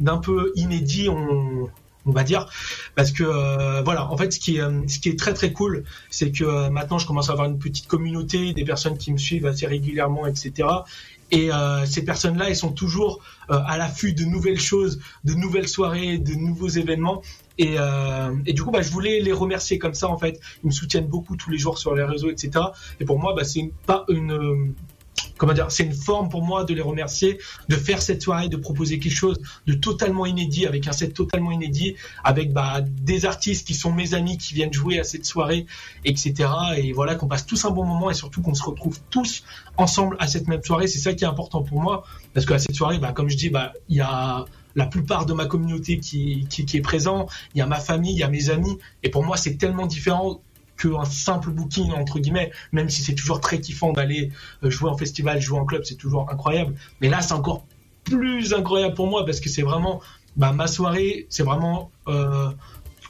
d'un 0.00 0.18
peu 0.18 0.52
inédit. 0.56 1.08
On, 1.08 1.68
on 2.08 2.12
va 2.12 2.24
dire 2.24 2.46
parce 2.94 3.12
que 3.12 3.22
euh, 3.22 3.82
voilà 3.82 4.10
en 4.10 4.16
fait 4.16 4.32
ce 4.32 4.40
qui 4.40 4.56
est 4.56 4.88
ce 4.88 4.98
qui 4.98 5.10
est 5.10 5.18
très 5.18 5.34
très 5.34 5.52
cool 5.52 5.84
c'est 6.10 6.32
que 6.32 6.44
euh, 6.44 6.70
maintenant 6.70 6.98
je 6.98 7.06
commence 7.06 7.28
à 7.28 7.32
avoir 7.32 7.48
une 7.48 7.58
petite 7.58 7.86
communauté 7.86 8.54
des 8.54 8.64
personnes 8.64 8.96
qui 8.96 9.12
me 9.12 9.18
suivent 9.18 9.46
assez 9.46 9.66
régulièrement 9.66 10.26
etc 10.26 10.68
et 11.30 11.52
euh, 11.52 11.84
ces 11.84 12.04
personnes 12.04 12.38
là 12.38 12.48
elles 12.48 12.56
sont 12.56 12.72
toujours 12.72 13.22
à 13.50 13.78
l'affût 13.78 14.12
de 14.12 14.24
nouvelles 14.24 14.60
choses 14.60 15.00
de 15.24 15.34
nouvelles 15.34 15.68
soirées 15.68 16.18
de 16.18 16.34
nouveaux 16.34 16.68
événements 16.68 17.22
et, 17.60 17.76
du 18.52 18.62
coup, 18.62 18.70
bah, 18.70 18.82
je 18.82 18.90
voulais 18.92 19.18
les 19.18 19.32
remercier 19.32 19.80
comme 19.80 19.92
ça, 19.92 20.08
en 20.08 20.16
fait. 20.16 20.38
Ils 20.62 20.68
me 20.68 20.70
soutiennent 20.70 21.08
beaucoup 21.08 21.34
tous 21.34 21.50
les 21.50 21.58
jours 21.58 21.76
sur 21.76 21.92
les 21.92 22.04
réseaux, 22.04 22.30
etc. 22.30 22.66
Et 23.00 23.04
pour 23.04 23.18
moi, 23.18 23.34
bah, 23.34 23.42
c'est 23.42 23.72
pas 23.84 24.04
une, 24.08 24.74
comment 25.36 25.52
dire, 25.52 25.70
c'est 25.70 25.84
une 25.84 25.94
forme 25.94 26.28
pour 26.28 26.42
moi 26.42 26.64
de 26.64 26.74
les 26.74 26.82
remercier, 26.82 27.38
de 27.68 27.76
faire 27.76 28.02
cette 28.02 28.22
soirée, 28.22 28.48
de 28.48 28.56
proposer 28.56 28.98
quelque 28.98 29.14
chose 29.14 29.40
de 29.66 29.74
totalement 29.74 30.26
inédit, 30.26 30.66
avec 30.66 30.86
un 30.86 30.92
set 30.92 31.14
totalement 31.14 31.52
inédit, 31.52 31.94
avec 32.24 32.52
bah, 32.52 32.80
des 32.82 33.24
artistes 33.24 33.66
qui 33.66 33.74
sont 33.74 33.92
mes 33.92 34.14
amis, 34.14 34.38
qui 34.38 34.54
viennent 34.54 34.72
jouer 34.72 34.98
à 34.98 35.04
cette 35.04 35.24
soirée, 35.24 35.66
etc. 36.04 36.50
Et 36.76 36.92
voilà, 36.92 37.14
qu'on 37.14 37.28
passe 37.28 37.46
tous 37.46 37.64
un 37.64 37.70
bon 37.70 37.84
moment 37.84 38.10
et 38.10 38.14
surtout 38.14 38.42
qu'on 38.42 38.54
se 38.54 38.64
retrouve 38.64 38.98
tous 39.10 39.44
ensemble 39.76 40.16
à 40.18 40.26
cette 40.26 40.48
même 40.48 40.62
soirée. 40.62 40.86
C'est 40.86 40.98
ça 40.98 41.14
qui 41.14 41.24
est 41.24 41.28
important 41.28 41.62
pour 41.62 41.80
moi, 41.80 42.04
parce 42.34 42.46
qu'à 42.46 42.58
cette 42.58 42.74
soirée, 42.74 42.98
bah, 42.98 43.12
comme 43.12 43.28
je 43.28 43.36
dis, 43.36 43.50
bah, 43.50 43.72
il 43.88 43.96
y 43.96 44.00
a 44.00 44.44
la 44.78 44.86
plupart 44.86 45.26
de 45.26 45.32
ma 45.32 45.46
communauté 45.46 45.98
qui, 45.98 46.46
qui, 46.48 46.64
qui 46.64 46.76
est 46.76 46.80
présent, 46.80 47.26
il 47.54 47.58
y 47.58 47.62
a 47.62 47.66
ma 47.66 47.80
famille, 47.80 48.12
il 48.12 48.18
y 48.18 48.22
a 48.22 48.28
mes 48.28 48.50
amis, 48.50 48.78
et 49.02 49.10
pour 49.10 49.24
moi 49.24 49.36
c'est 49.36 49.56
tellement 49.56 49.86
différent 49.86 50.40
qu'un 50.78 51.04
simple 51.04 51.50
booking 51.50 51.92
entre 51.92 52.18
guillemets, 52.18 52.52
même 52.72 52.88
si 52.88 53.02
c'est 53.02 53.14
toujours 53.14 53.40
très 53.40 53.60
kiffant 53.60 53.92
d'aller 53.92 54.30
euh, 54.62 54.70
jouer 54.70 54.90
en 54.90 54.96
festival, 54.96 55.40
jouer 55.40 55.58
en 55.58 55.64
club, 55.64 55.82
c'est 55.84 55.96
toujours 55.96 56.30
incroyable. 56.30 56.74
Mais 57.00 57.08
là 57.08 57.20
c'est 57.20 57.34
encore 57.34 57.66
plus 58.04 58.54
incroyable 58.54 58.94
pour 58.94 59.08
moi 59.08 59.24
parce 59.24 59.40
que 59.40 59.48
c'est 59.48 59.62
vraiment 59.62 60.00
bah, 60.36 60.52
ma 60.52 60.68
soirée, 60.68 61.26
c'est 61.28 61.42
vraiment 61.42 61.90
euh, 62.06 62.50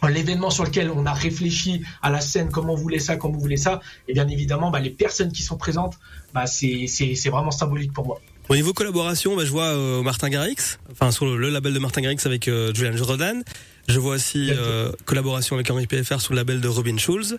l'événement 0.09 0.51
sur 0.51 0.65
lequel 0.65 0.91
on 0.91 1.07
a 1.07 1.13
réfléchi 1.13 1.83
à 2.03 2.11
la 2.11 2.21
scène, 2.21 2.51
comment 2.51 2.75
on 2.75 2.77
voulait 2.77 2.99
ça, 2.99 3.17
comment 3.17 3.35
on 3.35 3.41
voulait 3.41 3.57
ça, 3.57 3.81
et 4.07 4.15
bien 4.15 4.29
évidemment 4.29 4.71
bah, 4.71 4.81
les 4.81 4.91
personnes 4.91 5.33
qui 5.33 5.43
sont 5.43 5.57
présentes, 5.57 5.99
bah, 6.33 6.47
c'est 6.47 6.87
vraiment 7.27 7.51
symbolique 7.51 7.93
pour 7.93 8.07
moi. 8.07 8.21
Au 8.49 8.57
niveau 8.57 8.73
collaboration, 8.73 9.39
je 9.39 9.51
vois 9.51 9.65
euh, 9.65 10.03
Martin 10.03 10.31
Garrix, 10.31 10.79
enfin 10.91 11.11
sur 11.11 11.27
le, 11.27 11.51
label 11.51 11.75
de 11.75 11.79
Martin 11.79 12.01
Garrix 12.01 12.21
avec 12.25 12.49
euh, 12.49 12.73
Julian 12.73 12.97
Jordan. 12.97 13.43
Je 13.89 13.99
vois 13.99 14.17
aussi 14.17 14.51
euh, 14.51 14.93
collaboration 15.07 15.57
avec 15.57 15.71
Henri 15.71 15.87
PFR 15.87 16.21
sur 16.21 16.35
le 16.35 16.37
label 16.37 16.61
de 16.61 16.69
Robin 16.69 16.99
Schulz. 16.99 17.39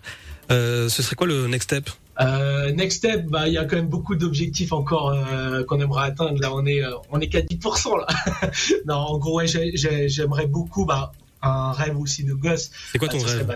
Euh, 0.51 0.89
ce 0.89 1.03
serait 1.03 1.15
quoi 1.15 1.27
le 1.27 1.47
next 1.47 1.69
step? 1.69 1.89
Euh, 2.21 2.71
next 2.71 2.97
step, 2.97 3.27
bah 3.27 3.47
il 3.47 3.53
y 3.53 3.57
a 3.57 3.65
quand 3.65 3.75
même 3.75 3.87
beaucoup 3.87 4.15
d'objectifs 4.15 4.73
encore 4.73 5.11
euh, 5.11 5.63
qu'on 5.63 5.79
aimerait 5.79 6.07
atteindre. 6.07 6.41
Là, 6.41 6.53
on 6.53 6.65
est 6.65 6.83
euh, 6.83 6.89
on 7.11 7.19
est 7.19 7.27
qu'à 7.27 7.41
10% 7.41 7.99
là. 7.99 8.07
non, 8.87 8.95
en 8.95 9.17
gros, 9.19 9.37
ouais, 9.37 9.47
j'ai- 9.47 9.77
j'ai- 9.77 10.09
j'aimerais 10.09 10.47
beaucoup 10.47 10.85
bah 10.85 11.11
un 11.43 11.71
rêve 11.71 11.97
aussi 11.99 12.23
de 12.23 12.33
gosse. 12.33 12.71
C'est 12.91 12.97
quoi 12.97 13.07
ton 13.09 13.19
bah, 13.19 13.25
rêve? 13.27 13.45
bah. 13.45 13.55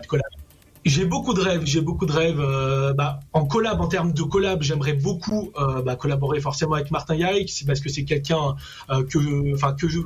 J'ai 0.85 1.05
beaucoup 1.05 1.33
de 1.33 1.41
rêves, 1.41 1.61
j'ai 1.65 1.81
beaucoup 1.81 2.05
de 2.05 2.11
rêves. 2.11 2.41
bah, 2.95 3.19
en 3.33 3.45
collab, 3.45 3.81
en 3.81 3.87
termes 3.87 4.13
de 4.13 4.21
collab, 4.21 4.61
j'aimerais 4.61 4.93
beaucoup 4.93 5.51
bah, 5.83 5.95
collaborer 5.95 6.41
forcément 6.41 6.73
avec 6.75 6.91
Martin 6.91 7.15
Garrix, 7.17 7.47
c'est 7.47 7.65
parce 7.65 7.79
que 7.79 7.89
c'est 7.89 8.03
quelqu'un 8.03 8.55
que, 8.89 9.53
enfin 9.55 9.73
que 9.73 9.87
je 9.89 9.99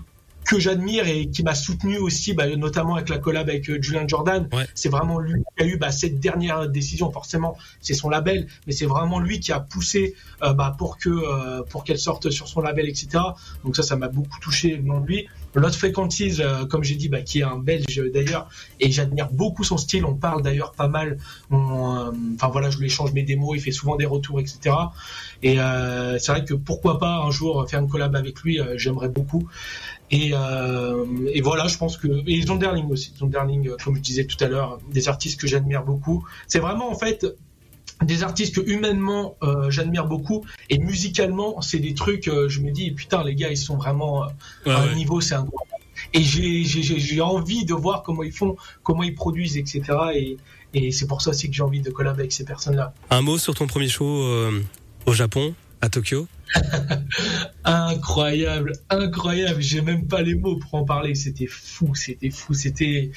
que 0.47 0.59
j'admire 0.59 1.07
et 1.07 1.27
qui 1.27 1.43
m'a 1.43 1.53
soutenu 1.53 1.97
aussi, 1.97 2.33
bah, 2.33 2.47
notamment 2.55 2.95
avec 2.95 3.09
la 3.09 3.17
collab 3.17 3.49
avec 3.49 3.69
euh, 3.69 3.81
Julian 3.81 4.07
Jordan. 4.07 4.47
Ouais. 4.53 4.65
C'est 4.73 4.89
vraiment 4.89 5.19
lui 5.19 5.43
qui 5.57 5.63
a 5.63 5.67
eu 5.67 5.77
bah, 5.77 5.91
cette 5.91 6.19
dernière 6.19 6.69
décision. 6.69 7.11
Forcément, 7.11 7.57
c'est 7.81 7.93
son 7.93 8.09
label, 8.09 8.47
mais 8.65 8.73
c'est 8.73 8.85
vraiment 8.85 9.19
lui 9.19 9.39
qui 9.39 9.51
a 9.51 9.59
poussé 9.59 10.15
euh, 10.41 10.53
bah, 10.53 10.75
pour 10.77 10.97
que 10.97 11.09
euh, 11.09 11.63
pour 11.63 11.83
qu'elle 11.83 11.99
sorte 11.99 12.29
sur 12.29 12.47
son 12.47 12.61
label, 12.61 12.87
etc. 12.87 13.23
Donc 13.63 13.75
ça, 13.75 13.83
ça 13.83 13.97
m'a 13.97 14.07
beaucoup 14.07 14.39
touché 14.39 14.77
venant 14.77 15.01
de 15.01 15.07
lui. 15.07 15.27
Lost 15.57 15.77
Frequencies, 15.77 16.37
euh, 16.39 16.65
comme 16.65 16.83
j'ai 16.83 16.95
dit, 16.95 17.09
bah, 17.09 17.21
qui 17.21 17.39
est 17.39 17.43
un 17.43 17.57
Belge 17.57 18.01
d'ailleurs, 18.13 18.49
et 18.79 18.91
j'admire 18.91 19.29
beaucoup 19.31 19.63
son 19.63 19.77
style. 19.77 20.05
On 20.05 20.15
parle 20.15 20.41
d'ailleurs 20.43 20.71
pas 20.71 20.87
mal. 20.87 21.17
Euh, 21.51 22.11
Enfin 22.35 22.49
voilà, 22.49 22.69
je 22.69 22.77
lui 22.77 22.85
échange 22.85 23.13
mes 23.13 23.23
démos, 23.23 23.57
il 23.57 23.61
fait 23.61 23.71
souvent 23.71 23.95
des 23.95 24.05
retours, 24.05 24.39
etc. 24.39 24.75
Et 25.41 25.59
euh, 25.59 26.17
c'est 26.19 26.31
vrai 26.31 26.45
que 26.45 26.53
pourquoi 26.53 26.99
pas 26.99 27.17
un 27.17 27.31
jour 27.31 27.67
faire 27.67 27.79
une 27.79 27.89
collab 27.89 28.15
avec 28.15 28.39
lui, 28.41 28.59
euh, 28.59 28.77
j'aimerais 28.77 29.09
beaucoup. 29.09 29.47
Et, 30.09 30.31
euh, 30.33 31.03
et 31.33 31.41
voilà, 31.41 31.67
je 31.67 31.77
pense 31.77 31.97
que 31.97 32.07
et 32.29 32.41
Zonderling 32.41 32.89
aussi, 32.89 33.13
Zonderling, 33.19 33.67
euh, 33.69 33.75
comme 33.83 33.95
je 33.97 34.01
disais 34.01 34.25
tout 34.25 34.41
à 34.41 34.47
l'heure, 34.47 34.79
des 34.91 35.09
artistes 35.09 35.39
que 35.39 35.47
j'admire 35.47 35.83
beaucoup. 35.83 36.25
C'est 36.47 36.59
vraiment 36.59 36.89
en 36.89 36.95
fait 36.97 37.25
des 38.03 38.23
artistes 38.23 38.55
que 38.55 38.61
humainement 38.69 39.35
euh, 39.43 39.69
j'admire 39.71 40.05
beaucoup 40.05 40.45
et 40.69 40.77
musicalement 40.77 41.61
c'est 41.61 41.79
des 41.79 41.93
trucs 41.95 42.27
euh, 42.27 42.47
je 42.47 42.59
me 42.61 42.69
dis 42.71 42.91
putain 42.91 43.23
les 43.23 43.33
gars 43.33 43.49
ils 43.49 43.57
sont 43.57 43.75
vraiment 43.75 44.23
euh, 44.23 44.27
Ouais, 44.67 44.71
à 44.71 44.81
un 44.81 44.87
ouais. 44.89 44.95
niveau 44.95 45.19
c'est 45.19 45.33
incroyable 45.33 45.83
et 46.13 46.21
j'ai 46.21 46.63
j'ai 46.63 46.83
j'ai- 46.83 46.99
j'ai 46.99 47.21
envie 47.21 47.65
de 47.65 47.73
voir 47.73 48.03
comment 48.03 48.21
ils 48.21 48.31
font 48.31 48.55
comment 48.83 49.01
ils 49.01 49.15
produisent 49.15 49.57
etc 49.57 49.81
et 50.13 50.37
et 50.75 50.91
c'est 50.91 51.07
pour 51.07 51.23
ça 51.23 51.31
aussi 51.31 51.49
que 51.49 51.55
j'ai 51.55 51.63
envie 51.63 51.81
de 51.81 51.89
collaborer 51.89 52.21
avec 52.21 52.33
ces 52.33 52.45
personnes 52.45 52.75
là 52.75 52.93
Un 53.09 53.21
mot 53.23 53.39
sur 53.39 53.55
ton 53.55 53.65
premier 53.65 53.87
show 53.89 54.05
euh, 54.05 54.61
au 55.07 55.13
Japon, 55.13 55.55
à 55.81 55.89
Tokyo 55.89 56.27
incroyable, 57.65 58.73
incroyable. 58.89 59.61
J'ai 59.61 59.81
même 59.81 60.07
pas 60.07 60.21
les 60.21 60.35
mots 60.35 60.55
pour 60.55 60.75
en 60.75 60.85
parler. 60.85 61.13
C'était 61.15 61.47
fou, 61.47 61.93
c'était 61.93 62.29
fou, 62.29 62.53
c'était, 62.53 63.11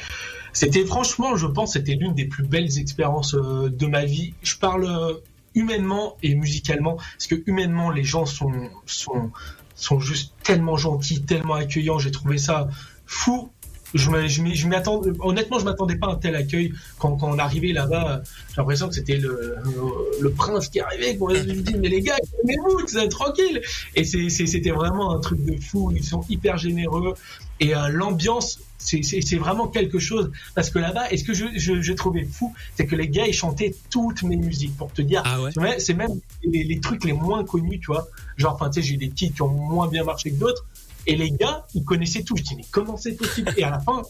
c'était 0.53 0.85
franchement, 0.85 1.37
je 1.37 1.47
pense, 1.47 1.75
c'était 1.75 1.95
l'une 1.95 2.15
des 2.15 2.27
plus 2.27 2.45
belles 2.45 2.79
expériences 2.79 3.35
euh, 3.35 3.71
de 3.71 3.87
ma 3.87 4.05
vie. 4.05 4.35
Je 4.43 4.57
parle 4.57 4.85
euh, 4.85 5.15
humainement 5.55 6.17
et 6.23 6.35
musicalement, 6.35 6.97
parce 6.97 7.27
que 7.29 7.37
humainement, 7.47 7.91
les 7.91 8.05
gens 8.05 8.27
sont, 8.27 8.53
sont, 8.87 9.31
sont 9.75 10.01
juste 10.01 10.35
tellement 10.43 10.77
gentils, 10.77 11.23
tellement 11.23 11.55
accueillants. 11.55 11.99
J'ai 11.99 12.11
trouvé 12.11 12.39
ça 12.39 12.69
fou. 13.07 13.51
Je 13.95 14.11
je 14.29 14.43
je 14.55 14.67
m'y 14.69 14.75
attends, 14.77 15.01
honnêtement, 15.21 15.59
je 15.59 15.65
m'attendais 15.65 15.97
pas 15.97 16.07
à 16.09 16.11
un 16.13 16.15
tel 16.17 16.37
accueil 16.37 16.73
quand, 16.99 17.17
quand 17.17 17.29
on 17.29 17.39
arrivait 17.39 17.73
là-bas. 17.73 18.23
J'ai 18.51 18.55
l'impression 18.59 18.89
que 18.89 18.95
c'était 18.95 19.17
le, 19.17 19.57
le, 19.65 19.73
le 20.21 20.31
prince 20.31 20.69
qui 20.69 20.81
arrivait. 20.81 21.17
Qu'on 21.17 21.29
je 21.31 21.41
me 21.43 21.55
dis, 21.61 21.75
mais 21.77 21.89
les 21.89 22.01
gars, 22.01 22.17
calmez-vous, 22.17 22.87
c'est 22.87 23.09
tranquille. 23.09 23.61
Et 23.97 24.05
c'était 24.05 24.71
vraiment 24.71 25.13
un 25.15 25.21
truc 25.21 25.45
de 25.45 25.61
fou. 25.61 25.93
Ils 25.95 26.05
sont 26.05 26.25
hyper 26.29 26.57
généreux. 26.57 27.15
Et 27.59 27.75
euh, 27.75 27.89
l'ambiance, 27.89 28.59
c'est 28.79 29.37
vraiment 29.37 29.67
quelque 29.69 29.99
chose. 29.99 30.31
Parce 30.55 30.71
que 30.71 30.79
là-bas, 30.79 31.11
et 31.13 31.17
ce 31.19 31.25
que 31.25 31.35
je- 31.35 31.45
je- 31.57 31.83
j'ai 31.83 31.95
trouvé 31.95 32.25
fou, 32.25 32.55
c'est 32.77 32.87
que 32.87 32.97
les 32.97 33.09
gars, 33.09 33.27
ils 33.27 33.35
chantaient 33.35 33.75
toutes 33.91 34.23
mes 34.23 34.37
musiques 34.37 34.77
pour 34.77 34.93
te 34.93 35.03
dire. 35.03 35.23
Ah 35.57 35.61
ouais 35.61 35.79
C'est 35.81 35.95
même 35.95 36.21
les, 36.45 36.65
les 36.65 36.81
trucs 36.81 37.05
les 37.05 37.13
moins 37.13 37.45
connus, 37.45 37.81
tu 37.81 37.87
vois. 37.87 38.09
Genre, 38.39 38.55
enfin, 38.55 38.71
tu 38.71 38.81
sais, 38.81 38.89
j'ai 38.89 38.97
des 38.97 39.11
titres 39.11 39.35
qui 39.35 39.43
ont 39.43 39.49
moins 39.49 39.89
bien 39.89 40.05
marché 40.05 40.31
que 40.31 40.37
d'autres. 40.37 40.65
Et 41.07 41.17
les 41.17 41.31
gars, 41.31 41.67
ils 41.75 41.85
connaissaient 41.85 42.23
tout. 42.23 42.37
Je 42.37 42.43
dis, 42.43 42.57
mais 42.57 42.65
comment 42.71 42.97
c'est 42.97 43.13
possible? 43.13 43.53
Et 43.57 43.65
à 43.65 43.71
la 43.71 43.81
fin, 43.81 44.03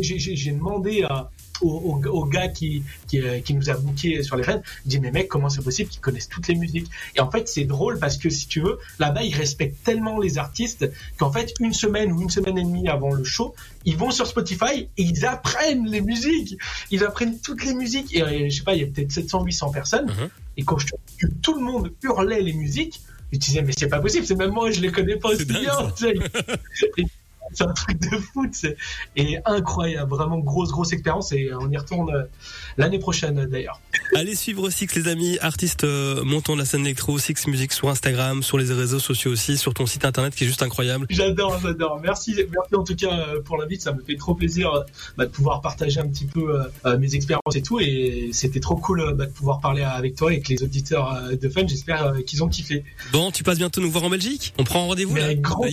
j'ai- 0.00 0.18
demandé 0.52 1.02
à, 1.02 1.30
au, 1.60 1.70
au- 1.70 2.08
au 2.10 2.24
gars 2.26 2.48
qui, 2.48 2.82
qui, 3.08 3.20
euh, 3.20 3.40
qui 3.40 3.54
nous 3.54 3.68
a 3.70 3.74
booké 3.74 4.22
sur 4.22 4.36
les 4.36 4.42
fêtes, 4.44 4.62
je 4.84 4.90
dis, 4.90 5.00
mais 5.00 5.10
mec, 5.10 5.28
comment 5.28 5.48
c'est 5.48 5.62
possible 5.62 5.88
qu'ils 5.90 6.00
connaissent 6.00 6.28
toutes 6.28 6.46
les 6.48 6.54
musiques? 6.54 6.88
Et 7.16 7.20
en 7.20 7.30
fait, 7.30 7.48
c'est 7.48 7.64
drôle 7.64 7.98
parce 7.98 8.16
que 8.16 8.28
si 8.30 8.46
tu 8.46 8.60
veux, 8.60 8.78
là-bas, 8.98 9.22
ils 9.24 9.34
respectent 9.34 9.82
tellement 9.84 10.18
les 10.20 10.38
artistes 10.38 10.90
qu'en 11.16 11.32
fait, 11.32 11.52
une 11.60 11.72
semaine 11.72 12.12
ou 12.12 12.20
une 12.22 12.30
semaine 12.30 12.58
et 12.58 12.62
demie 12.64 12.88
avant 12.88 13.12
le 13.12 13.24
show, 13.24 13.54
ils 13.84 13.96
vont 13.96 14.10
sur 14.10 14.26
Spotify 14.26 14.88
et 14.96 15.02
ils 15.02 15.24
apprennent 15.26 15.86
les 15.86 16.00
musiques. 16.00 16.56
Ils 16.90 17.02
apprennent 17.04 17.38
toutes 17.40 17.64
les 17.64 17.74
musiques. 17.74 18.14
Et 18.14 18.22
euh, 18.22 18.48
je 18.48 18.56
sais 18.56 18.62
pas, 18.64 18.74
il 18.74 18.80
y 18.80 18.84
a 18.84 18.86
peut-être 18.86 19.10
700, 19.12 19.42
800 19.44 19.70
personnes. 19.70 20.06
Mhm. 20.06 20.28
Et 20.58 20.64
quand 20.64 20.78
je 20.78 20.86
te 20.86 20.94
dis 21.08 21.16
que 21.16 21.26
tout 21.40 21.54
le 21.54 21.60
monde 21.62 21.92
hurlait 22.02 22.42
les 22.42 22.52
musiques, 22.52 23.00
je 23.32 23.38
disais, 23.38 23.62
mais 23.62 23.72
c'est 23.76 23.88
pas 23.88 24.00
possible, 24.00 24.26
c'est 24.26 24.36
même 24.36 24.50
moi, 24.50 24.70
je 24.70 24.80
les 24.80 24.90
connais 24.90 25.16
pas 25.16 25.30
aussi 25.30 25.44
bien. 25.44 25.72
c'est 27.52 27.64
un 27.64 27.72
truc 27.72 28.00
de 28.00 28.16
foot, 28.16 28.50
c'est 28.52 28.76
et 29.16 29.38
incroyable, 29.44 30.10
vraiment 30.10 30.38
grosse 30.38 30.70
grosse 30.70 30.92
expérience. 30.92 31.32
Et 31.32 31.50
on 31.58 31.70
y 31.70 31.76
retourne 31.76 32.10
euh, 32.14 32.24
l'année 32.76 32.98
prochaine 32.98 33.46
d'ailleurs. 33.46 33.80
Allez 34.14 34.34
suivre 34.34 34.70
Six 34.70 34.94
les 34.94 35.08
amis, 35.08 35.38
artistes 35.40 35.84
euh, 35.84 36.22
montants 36.24 36.54
de 36.54 36.60
la 36.60 36.64
scène 36.64 36.82
électro, 36.82 37.18
Six 37.18 37.46
Music 37.46 37.72
sur 37.72 37.88
Instagram, 37.88 38.42
sur 38.42 38.58
les 38.58 38.72
réseaux 38.72 38.98
sociaux 38.98 39.32
aussi, 39.32 39.56
sur 39.58 39.74
ton 39.74 39.86
site 39.86 40.04
internet 40.04 40.34
qui 40.34 40.44
est 40.44 40.46
juste 40.46 40.62
incroyable. 40.62 41.06
J'adore, 41.10 41.58
j'adore. 41.62 42.00
Merci, 42.02 42.34
merci 42.34 42.74
en 42.74 42.84
tout 42.84 42.96
cas 42.96 43.12
euh, 43.12 43.40
pour 43.42 43.56
l'invite, 43.56 43.82
ça 43.82 43.92
me 43.92 44.02
fait 44.02 44.16
trop 44.16 44.34
plaisir 44.34 44.72
euh, 44.72 44.82
bah, 45.16 45.26
de 45.26 45.30
pouvoir 45.30 45.60
partager 45.60 46.00
un 46.00 46.08
petit 46.08 46.26
peu 46.26 46.54
euh, 46.54 46.64
euh, 46.86 46.98
mes 46.98 47.14
expériences 47.14 47.56
et 47.56 47.62
tout. 47.62 47.80
Et 47.80 48.30
c'était 48.32 48.60
trop 48.60 48.76
cool 48.76 49.00
euh, 49.00 49.12
bah, 49.14 49.26
de 49.26 49.32
pouvoir 49.32 49.60
parler 49.60 49.82
avec 49.82 50.16
toi 50.16 50.32
et 50.32 50.40
que 50.40 50.48
les 50.48 50.62
auditeurs 50.62 51.14
euh, 51.14 51.36
de 51.36 51.48
Fun, 51.48 51.66
j'espère 51.66 52.04
euh, 52.04 52.20
qu'ils 52.22 52.42
ont 52.42 52.48
kiffé. 52.48 52.84
Bon, 53.12 53.30
tu 53.30 53.42
passes 53.42 53.58
bientôt 53.58 53.80
nous 53.80 53.90
voir 53.90 54.04
en 54.04 54.10
Belgique? 54.10 54.54
On 54.58 54.64
prend 54.64 54.86
rendez-vous 54.86 55.14
Mais 55.14 55.20
là? 55.20 55.26
avec 55.26 55.40
grand 55.40 55.64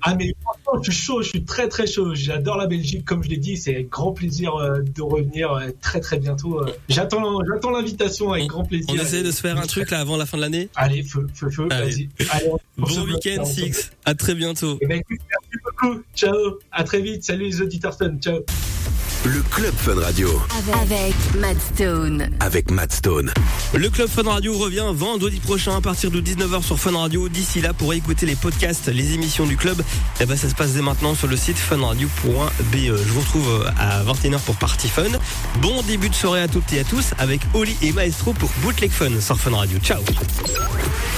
Ah 0.00 0.14
mais 0.14 0.34
je 0.82 0.90
suis 0.90 1.01
chaud, 1.02 1.22
je 1.22 1.28
suis 1.28 1.44
très 1.44 1.68
très 1.68 1.86
chaud. 1.86 2.14
J'adore 2.14 2.56
la 2.56 2.66
Belgique, 2.66 3.04
comme 3.04 3.22
je 3.22 3.28
l'ai 3.28 3.36
dit, 3.36 3.56
c'est 3.56 3.74
avec 3.74 3.88
grand 3.88 4.12
plaisir 4.12 4.54
euh, 4.54 4.80
de 4.82 5.02
revenir 5.02 5.52
euh, 5.52 5.68
très 5.80 6.00
très 6.00 6.18
bientôt. 6.18 6.60
euh. 6.60 6.72
J'attends, 6.88 7.40
j'attends 7.44 7.70
l'invitation 7.70 8.32
avec 8.32 8.46
grand 8.46 8.64
plaisir. 8.64 8.88
On 8.90 8.94
essaie 8.94 9.22
de 9.22 9.30
se 9.30 9.40
faire 9.40 9.58
un 9.58 9.66
truc 9.66 9.90
là 9.90 10.00
avant 10.00 10.16
la 10.16 10.26
fin 10.26 10.36
de 10.36 10.42
l'année? 10.42 10.68
Allez, 10.76 11.02
feu, 11.02 11.26
feu, 11.34 11.50
feu, 11.50 11.68
vas-y. 11.68 12.08
Bon 12.76 13.04
week-end. 13.04 13.44
Six, 13.44 13.90
à 14.04 14.14
très 14.14 14.34
bientôt. 14.34 14.78
Eh 14.80 14.86
ben, 14.86 14.98
écoute, 15.00 15.20
merci 15.28 15.64
beaucoup. 15.64 16.02
Ciao. 16.14 16.58
À 16.70 16.84
très 16.84 17.00
vite. 17.00 17.24
Salut 17.24 17.44
les 17.44 17.60
auditeurs 17.60 17.96
fun. 17.96 18.16
Ciao. 18.20 18.40
Le 19.24 19.40
Club 19.50 19.72
Fun 19.76 20.00
Radio 20.00 20.28
Avec, 20.58 20.74
avec 20.74 21.14
Matt 21.38 21.56
Stone. 21.74 22.28
avec 22.40 22.70
Matt 22.72 22.92
Stone. 22.92 23.32
Le 23.72 23.88
Club 23.88 24.08
Fun 24.08 24.24
Radio 24.28 24.56
revient 24.58 24.86
vendredi 24.92 25.38
prochain 25.38 25.76
à 25.76 25.80
partir 25.80 26.10
de 26.10 26.20
19h 26.20 26.62
sur 26.62 26.78
Fun 26.78 26.96
Radio. 26.96 27.28
D'ici 27.28 27.60
là, 27.60 27.72
pour 27.72 27.94
écouter 27.94 28.26
les 28.26 28.34
podcasts, 28.34 28.88
les 28.88 29.12
émissions 29.14 29.46
du 29.46 29.56
club, 29.56 29.80
eh 30.20 30.26
ben, 30.26 30.36
ça 30.36 30.48
se 30.48 30.54
passe 30.54 30.72
dès 30.72 30.82
maintenant 30.82 31.14
sur 31.14 31.28
le 31.28 31.36
site 31.36 31.56
funradio.be. 31.58 32.74
Je 32.74 33.12
vous 33.12 33.20
retrouve 33.20 33.48
euh, 33.48 33.70
à 33.78 34.02
21h 34.02 34.40
pour 34.40 34.56
Party 34.56 34.88
Fun. 34.88 35.04
Bon 35.60 35.82
début 35.82 36.08
de 36.08 36.14
soirée 36.14 36.40
à 36.42 36.48
toutes 36.48 36.72
et 36.72 36.80
à 36.80 36.84
tous 36.84 37.12
avec 37.18 37.40
Oli 37.54 37.76
et 37.82 37.92
Maestro 37.92 38.32
pour 38.32 38.50
Bootleg 38.62 38.90
Fun 38.90 39.20
sur 39.20 39.38
Fun 39.38 39.56
Radio. 39.56 39.78
Ciao 39.78 40.02